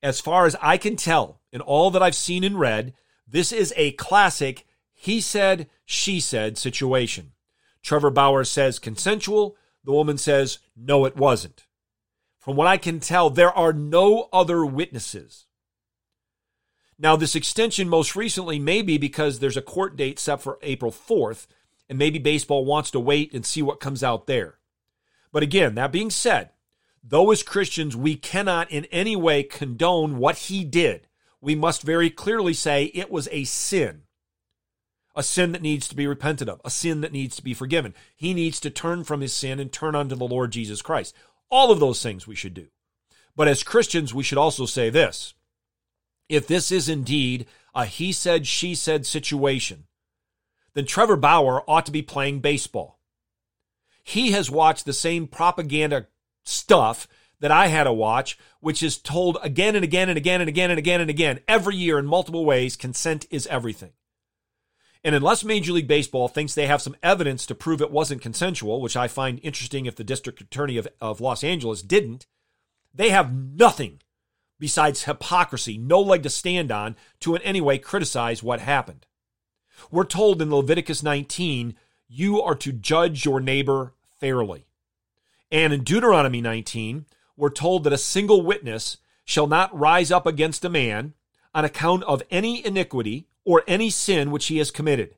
As 0.02 0.20
far 0.20 0.46
as 0.46 0.56
I 0.62 0.78
can 0.78 0.96
tell, 0.96 1.42
in 1.52 1.62
all 1.62 1.92
that 1.92 2.02
I've 2.02 2.16
seen 2.16 2.44
and 2.44 2.60
read, 2.60 2.94
this 3.28 3.52
is 3.52 3.74
a 3.76 3.92
classic 3.94 4.66
he 4.94 5.20
said, 5.20 5.68
she 5.84 6.20
said 6.20 6.60
situation. 6.60 7.32
Trevor 7.84 8.10
Bauer 8.10 8.44
says 8.44 8.80
consensual. 8.80 9.56
The 9.84 9.92
woman 9.92 10.18
says, 10.18 10.60
no, 10.76 11.06
it 11.06 11.16
wasn't. 11.16 11.66
From 12.40 12.56
what 12.56 12.68
I 12.68 12.78
can 12.78 13.00
tell, 13.00 13.30
there 13.30 13.52
are 13.52 13.74
no 13.74 14.30
other 14.32 14.66
witnesses. 14.66 15.46
Now, 16.98 17.16
this 17.16 17.36
extension 17.36 17.90
most 17.90 18.16
recently 18.16 18.60
may 18.60 18.82
be 18.84 18.98
because 18.98 19.40
there's 19.40 19.58
a 19.58 19.62
court 19.62 19.96
date 19.96 20.20
set 20.20 20.42
for 20.42 20.60
April 20.62 20.92
4th, 20.92 21.48
and 21.90 21.98
maybe 21.98 22.20
baseball 22.20 22.64
wants 22.64 22.92
to 22.92 23.00
wait 23.00 23.34
and 23.34 23.46
see 23.46 23.62
what 23.62 23.80
comes 23.80 24.04
out 24.04 24.28
there. 24.28 24.60
But 25.32 25.44
again, 25.44 25.76
that 25.76 25.92
being 25.92 26.12
said, 26.12 26.52
though 27.04 27.32
as 27.32 27.42
Christians 27.42 27.96
we 27.96 28.16
cannot 28.16 28.70
in 28.70 28.86
any 28.86 29.16
way 29.16 29.44
condone 29.44 30.18
what 30.18 30.38
he 30.38 30.64
did, 30.64 31.08
we 31.40 31.56
must 31.56 31.82
very 31.82 32.12
clearly 32.12 32.54
say 32.54 32.86
it 32.86 33.10
was 33.10 33.28
a 33.32 33.46
sin 33.46 34.04
a 35.16 35.24
sin 35.24 35.52
that 35.52 35.62
needs 35.62 35.88
to 35.88 35.96
be 35.96 36.08
repented 36.08 36.50
of, 36.50 36.62
a 36.64 36.70
sin 36.70 37.02
that 37.02 37.12
needs 37.12 37.36
to 37.36 37.44
be 37.44 37.54
forgiven. 37.54 37.94
He 38.16 38.34
needs 38.34 38.60
to 38.62 38.70
turn 38.70 39.04
from 39.04 39.22
his 39.22 39.34
sin 39.34 39.60
and 39.60 39.72
turn 39.72 39.96
unto 39.96 40.16
the 40.16 40.28
Lord 40.28 40.52
Jesus 40.52 40.82
Christ. 40.82 41.16
All 41.50 41.72
of 41.72 41.80
those 41.80 42.02
things 42.02 42.28
we 42.28 42.36
should 42.36 42.54
do. 42.54 42.68
But 43.36 43.48
as 43.48 43.64
Christians, 43.64 44.14
we 44.14 44.24
should 44.24 44.38
also 44.38 44.66
say 44.66 44.90
this 44.90 45.34
if 46.30 46.48
this 46.48 46.72
is 46.72 46.88
indeed 46.88 47.46
a 47.76 47.86
he 47.86 48.12
said, 48.12 48.48
she 48.48 48.76
said 48.76 49.06
situation, 49.06 49.86
then 50.74 50.86
Trevor 50.86 51.18
Bauer 51.18 51.70
ought 51.70 51.86
to 51.86 51.92
be 51.92 52.02
playing 52.02 52.40
baseball. 52.40 53.00
He 54.04 54.32
has 54.32 54.50
watched 54.50 54.86
the 54.86 54.94
same 54.94 55.28
propaganda 55.28 56.08
stuff 56.44 57.08
that 57.40 57.52
I 57.52 57.68
had 57.68 57.84
to 57.84 57.94
watch, 57.94 58.38
which 58.60 58.82
is 58.82 58.98
told 58.98 59.38
again 59.44 59.76
and 59.76 59.84
again 59.84 60.10
and 60.10 60.18
again 60.18 60.42
and 60.42 60.48
again 60.48 60.70
and 60.70 60.80
again 60.80 61.02
and 61.02 61.10
again 61.10 61.40
every 61.48 61.76
year 61.76 62.00
in 62.00 62.06
multiple 62.06 62.46
ways 62.46 62.76
consent 62.76 63.26
is 63.30 63.48
everything. 63.48 63.92
And 65.04 65.16
unless 65.16 65.44
Major 65.44 65.74
League 65.74 65.88
Baseball 65.88 66.28
thinks 66.28 66.54
they 66.54 66.68
have 66.68 66.82
some 66.82 66.96
evidence 67.02 67.46
to 67.48 67.56
prove 67.56 67.82
it 67.82 67.92
wasn't 67.92 68.22
consensual, 68.22 68.82
which 68.82 68.96
I 68.96 69.08
find 69.08 69.40
interesting 69.42 69.86
if 69.86 69.96
the 69.96 70.04
district 70.04 70.42
attorney 70.42 70.78
of, 70.78 70.88
of 71.00 71.20
Los 71.20 71.44
Angeles 71.44 71.82
didn't, 71.82 72.28
they 72.94 73.10
have 73.10 73.34
nothing 73.34 74.02
besides 74.60 75.06
hypocrisy, 75.06 75.78
no 75.78 76.00
leg 76.00 76.22
to 76.22 76.30
stand 76.30 76.72
on 76.72 76.96
to 77.20 77.34
in 77.34 77.42
any 77.42 77.60
way 77.60 77.80
criticize 77.80 78.44
what 78.44 78.60
happened. 78.60 79.08
We're 79.90 80.06
told 80.06 80.40
in 80.40 80.54
Leviticus 80.54 81.02
19, 81.02 81.76
you 82.08 82.42
are 82.42 82.56
to 82.56 82.72
judge 82.72 83.26
your 83.26 83.40
neighbor 83.40 83.96
fairly. 84.20 84.68
And 85.52 85.74
in 85.74 85.84
Deuteronomy 85.84 86.42
19, 86.42 87.08
we're 87.36 87.50
told 87.50 87.84
that 87.84 87.94
a 87.94 87.98
single 87.98 88.44
witness 88.44 88.98
shall 89.26 89.48
not 89.48 89.78
rise 89.78 90.12
up 90.12 90.28
against 90.28 90.64
a 90.64 90.70
man 90.70 91.16
on 91.56 91.66
account 91.66 92.04
of 92.04 92.22
any 92.30 92.64
iniquity 92.64 93.28
or 93.46 93.64
any 93.68 93.90
sin 93.90 94.32
which 94.32 94.48
he 94.48 94.58
has 94.58 94.72
committed. 94.72 95.16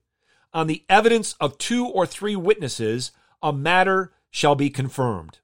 On 0.53 0.67
the 0.67 0.83
evidence 0.87 1.33
of 1.39 1.57
two 1.57 1.85
or 1.87 2.05
three 2.05 2.35
witnesses, 2.35 3.11
a 3.41 3.51
matter 3.51 4.13
shall 4.29 4.55
be 4.55 4.69
confirmed. 4.69 5.39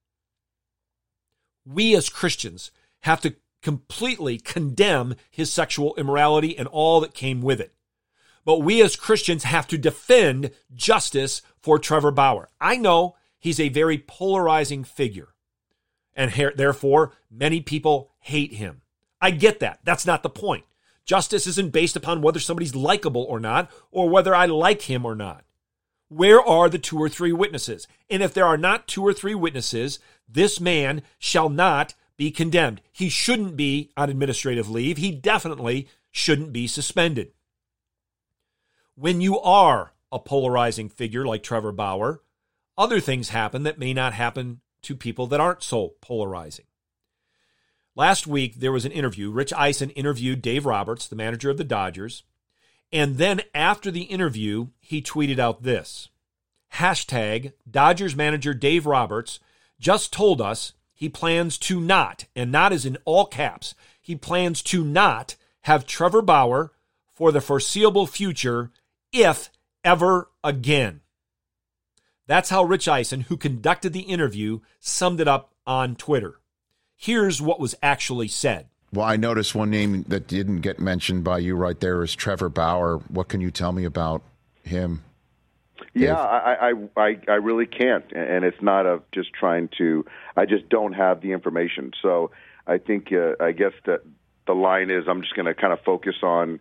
We 1.65 1.95
as 1.95 2.09
Christians 2.09 2.71
have 3.01 3.21
to 3.21 3.35
completely 3.61 4.37
condemn 4.37 5.15
his 5.29 5.51
sexual 5.51 5.95
immorality 5.95 6.57
and 6.57 6.67
all 6.67 7.01
that 7.01 7.13
came 7.13 7.41
with 7.41 7.59
it. 7.59 7.73
But 8.45 8.59
we 8.59 8.81
as 8.81 8.95
Christians 8.95 9.43
have 9.43 9.67
to 9.67 9.77
defend 9.77 10.51
justice 10.73 11.41
for 11.61 11.77
Trevor 11.77 12.11
Bauer. 12.11 12.49
I 12.59 12.77
know 12.77 13.15
he's 13.37 13.59
a 13.59 13.69
very 13.69 13.97
polarizing 13.97 14.83
figure, 14.83 15.29
and 16.15 16.31
therefore 16.55 17.13
many 17.29 17.61
people 17.61 18.11
hate 18.19 18.53
him. 18.53 18.81
I 19.21 19.31
get 19.31 19.59
that. 19.59 19.79
That's 19.83 20.05
not 20.05 20.23
the 20.23 20.29
point. 20.29 20.63
Justice 21.09 21.47
isn't 21.47 21.71
based 21.71 21.95
upon 21.95 22.21
whether 22.21 22.39
somebody's 22.39 22.75
likable 22.75 23.23
or 23.23 23.39
not, 23.39 23.71
or 23.89 24.07
whether 24.07 24.35
I 24.35 24.45
like 24.45 24.83
him 24.83 25.07
or 25.07 25.15
not. 25.15 25.43
Where 26.07 26.39
are 26.39 26.69
the 26.69 26.77
two 26.77 26.99
or 26.99 27.09
three 27.09 27.31
witnesses? 27.31 27.87
And 28.11 28.21
if 28.21 28.31
there 28.31 28.45
are 28.45 28.59
not 28.59 28.87
two 28.87 29.01
or 29.01 29.11
three 29.11 29.33
witnesses, 29.33 29.97
this 30.27 30.59
man 30.59 31.01
shall 31.17 31.49
not 31.49 31.95
be 32.15 32.29
condemned. 32.29 32.81
He 32.91 33.09
shouldn't 33.09 33.57
be 33.57 33.89
on 33.97 34.11
administrative 34.11 34.69
leave. 34.69 34.97
He 34.97 35.09
definitely 35.09 35.87
shouldn't 36.11 36.53
be 36.53 36.67
suspended. 36.67 37.31
When 38.93 39.19
you 39.19 39.39
are 39.39 39.93
a 40.11 40.19
polarizing 40.19 40.89
figure 40.89 41.25
like 41.25 41.41
Trevor 41.41 41.71
Bauer, 41.71 42.21
other 42.77 42.99
things 42.99 43.29
happen 43.29 43.63
that 43.63 43.79
may 43.79 43.95
not 43.95 44.13
happen 44.13 44.61
to 44.83 44.95
people 44.95 45.25
that 45.25 45.39
aren't 45.39 45.63
so 45.63 45.95
polarizing. 46.01 46.65
Last 47.99 48.25
week, 48.25 48.61
there 48.61 48.71
was 48.71 48.85
an 48.85 48.93
interview. 48.93 49.29
Rich 49.29 49.51
Eisen 49.51 49.89
interviewed 49.89 50.41
Dave 50.41 50.65
Roberts, 50.65 51.05
the 51.05 51.17
manager 51.17 51.49
of 51.49 51.57
the 51.57 51.65
Dodgers. 51.65 52.23
And 52.93 53.17
then 53.17 53.41
after 53.53 53.91
the 53.91 54.03
interview, 54.03 54.67
he 54.79 55.01
tweeted 55.01 55.37
out 55.37 55.63
this 55.63 56.07
hashtag 56.75 57.51
Dodgers 57.69 58.15
manager 58.15 58.53
Dave 58.53 58.85
Roberts 58.85 59.41
just 59.81 60.13
told 60.13 60.39
us 60.39 60.71
he 60.93 61.09
plans 61.09 61.57
to 61.57 61.81
not, 61.81 62.23
and 62.37 62.53
not 62.53 62.71
is 62.71 62.85
in 62.85 62.97
all 63.03 63.25
caps, 63.25 63.75
he 63.99 64.15
plans 64.15 64.61
to 64.61 64.85
not 64.85 65.35
have 65.63 65.85
Trevor 65.85 66.21
Bauer 66.21 66.71
for 67.13 67.33
the 67.33 67.41
foreseeable 67.41 68.07
future, 68.07 68.71
if 69.11 69.49
ever 69.83 70.29
again. 70.41 71.01
That's 72.27 72.49
how 72.49 72.63
Rich 72.63 72.87
Eisen, 72.87 73.21
who 73.27 73.35
conducted 73.35 73.91
the 73.91 74.03
interview, 74.03 74.61
summed 74.79 75.19
it 75.19 75.27
up 75.27 75.53
on 75.67 75.97
Twitter. 75.97 76.38
Here's 77.01 77.41
what 77.41 77.61
was 77.61 77.75
actually 77.81 78.27
said. 78.27 78.67
Well, 78.91 79.05
I 79.05 79.15
noticed 79.15 79.55
one 79.55 79.69
name 79.69 80.03
that 80.09 80.27
didn't 80.27 80.59
get 80.59 80.81
mentioned 80.81 81.23
by 81.23 81.37
you 81.37 81.55
right 81.55 81.79
there 81.79 82.03
is 82.03 82.13
Trevor 82.13 82.49
Bauer. 82.49 82.97
What 83.07 83.29
can 83.29 83.39
you 83.39 83.51
tell 83.51 83.71
me 83.71 83.85
about 83.85 84.21
him? 84.63 85.03
Yeah, 85.93 86.15
I, 86.15 86.71
I, 86.71 86.73
I, 86.97 87.19
I 87.29 87.35
really 87.35 87.67
can't, 87.67 88.03
and 88.11 88.43
it's 88.43 88.61
not 88.61 88.85
of 88.85 89.03
just 89.13 89.31
trying 89.31 89.69
to. 89.77 90.05
I 90.35 90.45
just 90.45 90.67
don't 90.67 90.91
have 90.91 91.21
the 91.21 91.31
information. 91.31 91.93
So 92.01 92.31
I 92.67 92.79
think 92.79 93.13
uh, 93.13 93.41
I 93.41 93.53
guess 93.53 93.73
that 93.85 94.01
the 94.45 94.53
line 94.53 94.91
is 94.91 95.05
I'm 95.07 95.21
just 95.21 95.35
going 95.35 95.45
to 95.45 95.53
kind 95.53 95.71
of 95.71 95.79
focus 95.85 96.15
on 96.21 96.59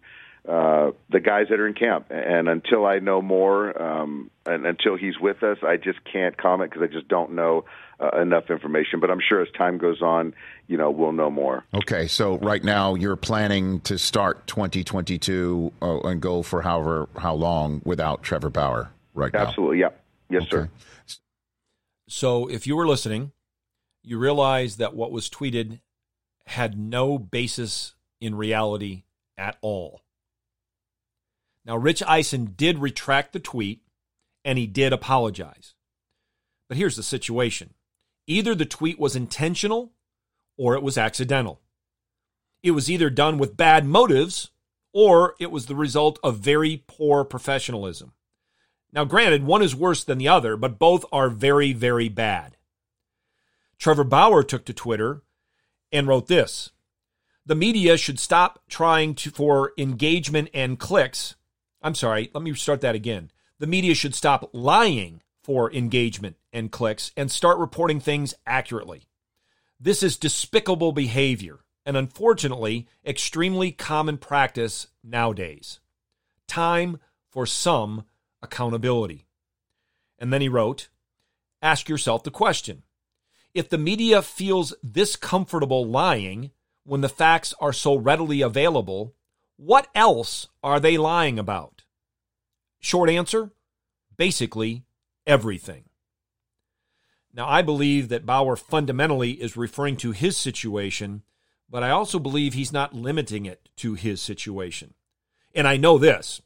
uh, 0.48 0.92
the 1.10 1.18
guys 1.18 1.46
that 1.50 1.58
are 1.58 1.66
in 1.66 1.74
camp, 1.74 2.06
and 2.10 2.48
until 2.48 2.86
I 2.86 3.00
know 3.00 3.20
more, 3.20 3.82
um, 3.82 4.30
and 4.46 4.66
until 4.66 4.96
he's 4.96 5.18
with 5.18 5.42
us, 5.42 5.58
I 5.64 5.78
just 5.78 5.98
can't 6.04 6.36
comment 6.36 6.70
because 6.70 6.88
I 6.88 6.92
just 6.92 7.08
don't 7.08 7.32
know 7.32 7.64
uh, 8.00 8.20
enough 8.20 8.50
information. 8.50 9.00
But 9.00 9.10
I'm 9.10 9.20
sure 9.26 9.40
as 9.40 9.48
time 9.56 9.78
goes 9.78 10.02
on, 10.02 10.34
you 10.66 10.76
know, 10.76 10.90
we'll 10.90 11.12
know 11.12 11.30
more. 11.30 11.64
Okay, 11.74 12.06
so 12.06 12.38
right 12.38 12.62
now 12.62 12.94
you're 12.94 13.16
planning 13.16 13.80
to 13.80 13.98
start 13.98 14.46
2022 14.46 15.72
uh, 15.80 16.00
and 16.00 16.20
go 16.20 16.42
for 16.42 16.62
however 16.62 17.08
how 17.16 17.34
long 17.34 17.82
without 17.84 18.22
Trevor 18.22 18.50
Bauer, 18.50 18.90
right? 19.14 19.34
Absolutely, 19.34 19.78
now. 19.78 19.90
yeah, 20.30 20.38
yes, 20.40 20.42
okay. 20.42 20.68
sir. 21.06 21.16
So 22.08 22.46
if 22.48 22.66
you 22.66 22.76
were 22.76 22.86
listening, 22.86 23.32
you 24.02 24.18
realize 24.18 24.76
that 24.76 24.94
what 24.94 25.12
was 25.12 25.28
tweeted 25.28 25.80
had 26.46 26.78
no 26.78 27.18
basis 27.18 27.94
in 28.20 28.34
reality 28.34 29.04
at 29.36 29.58
all. 29.60 30.02
Now, 31.64 31.76
Rich 31.76 32.02
Eisen 32.04 32.54
did 32.56 32.78
retract 32.78 33.34
the 33.34 33.40
tweet 33.40 33.82
and 34.44 34.58
he 34.58 34.66
did 34.66 34.94
apologize. 34.94 35.74
But 36.68 36.78
here's 36.78 36.96
the 36.96 37.02
situation 37.02 37.74
Either 38.28 38.54
the 38.54 38.66
tweet 38.66 39.00
was 39.00 39.16
intentional 39.16 39.94
or 40.58 40.74
it 40.74 40.82
was 40.82 40.98
accidental. 40.98 41.60
it 42.62 42.72
was 42.72 42.90
either 42.90 43.08
done 43.08 43.38
with 43.38 43.56
bad 43.56 43.86
motives 43.86 44.50
or 44.92 45.34
it 45.40 45.50
was 45.50 45.66
the 45.66 45.74
result 45.74 46.18
of 46.22 46.38
very 46.38 46.84
poor 46.86 47.24
professionalism. 47.24 48.12
Now, 48.92 49.04
granted, 49.04 49.44
one 49.44 49.62
is 49.62 49.74
worse 49.74 50.04
than 50.04 50.18
the 50.18 50.28
other, 50.28 50.56
but 50.56 50.78
both 50.78 51.04
are 51.12 51.30
very, 51.30 51.72
very 51.72 52.08
bad. 52.08 52.56
Trevor 53.78 54.04
Bauer 54.04 54.42
took 54.42 54.64
to 54.66 54.72
Twitter 54.72 55.22
and 55.92 56.06
wrote 56.06 56.26
this 56.26 56.70
The 57.46 57.54
media 57.54 57.96
should 57.96 58.18
stop 58.18 58.60
trying 58.68 59.14
to, 59.16 59.30
for 59.30 59.72
engagement 59.78 60.50
and 60.52 60.78
clicks. 60.78 61.36
I'm 61.80 61.94
sorry, 61.94 62.30
let 62.34 62.42
me 62.42 62.52
start 62.54 62.80
that 62.82 62.94
again. 62.94 63.30
The 63.58 63.66
media 63.66 63.94
should 63.94 64.14
stop 64.14 64.50
lying 64.52 65.22
for 65.48 65.72
engagement 65.72 66.36
and 66.52 66.70
clicks 66.70 67.10
and 67.16 67.32
start 67.32 67.56
reporting 67.56 67.98
things 67.98 68.34
accurately. 68.46 69.08
This 69.80 70.02
is 70.02 70.18
despicable 70.18 70.92
behavior 70.92 71.60
and 71.86 71.96
unfortunately, 71.96 72.86
extremely 73.02 73.72
common 73.72 74.18
practice 74.18 74.88
nowadays. 75.02 75.80
Time 76.46 76.98
for 77.30 77.46
some 77.46 78.04
accountability. 78.42 79.24
And 80.18 80.30
then 80.30 80.42
he 80.42 80.50
wrote 80.50 80.90
Ask 81.62 81.88
yourself 81.88 82.24
the 82.24 82.30
question 82.30 82.82
if 83.54 83.70
the 83.70 83.78
media 83.78 84.20
feels 84.20 84.74
this 84.82 85.16
comfortable 85.16 85.86
lying 85.86 86.50
when 86.84 87.00
the 87.00 87.08
facts 87.08 87.54
are 87.58 87.72
so 87.72 87.96
readily 87.96 88.42
available, 88.42 89.14
what 89.56 89.88
else 89.94 90.48
are 90.62 90.78
they 90.78 90.98
lying 90.98 91.38
about? 91.38 91.84
Short 92.80 93.08
answer 93.08 93.50
basically 94.18 94.84
everything. 95.28 95.84
Now, 97.32 97.48
I 97.48 97.62
believe 97.62 98.08
that 98.08 98.26
Bauer 98.26 98.56
fundamentally 98.56 99.32
is 99.32 99.56
referring 99.56 99.96
to 99.98 100.10
his 100.10 100.36
situation 100.36 101.22
but 101.70 101.82
I 101.82 101.90
also 101.90 102.18
believe 102.18 102.54
he's 102.54 102.72
not 102.72 102.94
limiting 102.94 103.46
it 103.46 103.68
to 103.76 103.94
his 103.94 104.20
situation. 104.22 104.94
And 105.54 105.68
I 105.68 105.76
know 105.76 105.98
this 105.98 106.40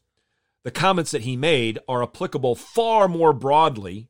the 0.63 0.71
comments 0.71 1.11
that 1.11 1.23
he 1.23 1.35
made 1.35 1.79
are 1.87 2.03
applicable 2.03 2.55
far 2.55 3.07
more 3.07 3.33
broadly 3.33 4.07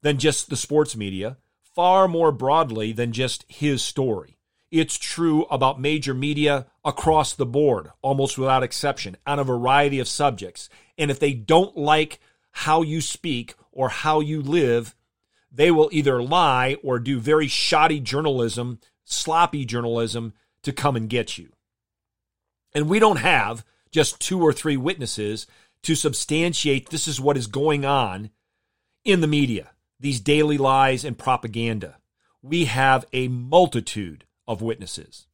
than 0.00 0.18
just 0.18 0.48
the 0.48 0.56
sports 0.56 0.96
media, 0.96 1.36
far 1.74 2.08
more 2.08 2.32
broadly 2.32 2.92
than 2.92 3.12
just 3.12 3.44
his 3.48 3.82
story. 3.82 4.38
It's 4.70 4.98
true 4.98 5.44
about 5.44 5.80
major 5.80 6.14
media 6.14 6.66
across 6.84 7.34
the 7.34 7.46
board, 7.46 7.90
almost 8.02 8.38
without 8.38 8.62
exception, 8.62 9.16
on 9.26 9.38
a 9.38 9.44
variety 9.44 9.98
of 9.98 10.08
subjects. 10.08 10.68
And 10.98 11.10
if 11.10 11.18
they 11.18 11.32
don't 11.32 11.76
like 11.76 12.20
how 12.50 12.82
you 12.82 13.00
speak 13.00 13.54
or 13.72 13.88
how 13.88 14.20
you 14.20 14.42
live, 14.42 14.94
they 15.50 15.70
will 15.70 15.88
either 15.92 16.22
lie 16.22 16.76
or 16.82 16.98
do 16.98 17.20
very 17.20 17.48
shoddy 17.48 18.00
journalism 18.00 18.80
sloppy 19.10 19.64
journalism 19.64 20.34
to 20.62 20.72
come 20.72 20.96
and 20.96 21.08
get 21.08 21.38
you. 21.38 21.50
And 22.74 22.88
we 22.88 22.98
don't 22.98 23.16
have 23.16 23.64
just 23.90 24.20
two 24.20 24.42
or 24.42 24.52
three 24.52 24.76
witnesses 24.76 25.46
to 25.82 25.94
substantiate 25.94 26.90
this 26.90 27.08
is 27.08 27.20
what 27.20 27.36
is 27.36 27.46
going 27.46 27.84
on 27.84 28.30
in 29.04 29.20
the 29.20 29.26
media, 29.26 29.70
these 29.98 30.20
daily 30.20 30.58
lies 30.58 31.04
and 31.04 31.16
propaganda. 31.16 31.96
We 32.42 32.66
have 32.66 33.06
a 33.12 33.28
multitude 33.28 34.24
of 34.46 34.60
witnesses. 34.60 35.26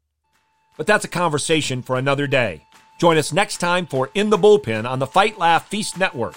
But 0.77 0.87
that's 0.87 1.05
a 1.05 1.09
conversation 1.09 1.83
for 1.83 1.96
another 1.96 2.27
day. 2.27 2.64
Join 3.00 3.16
us 3.16 3.33
next 3.33 3.59
time 3.59 3.87
for 3.87 4.11
In 4.14 4.31
the 4.31 4.37
Bullpen 4.37 4.88
on 4.88 4.98
the 4.98 5.07
Fight 5.07 5.38
Laugh 5.38 5.68
Feast 5.68 5.98
Network. 5.98 6.37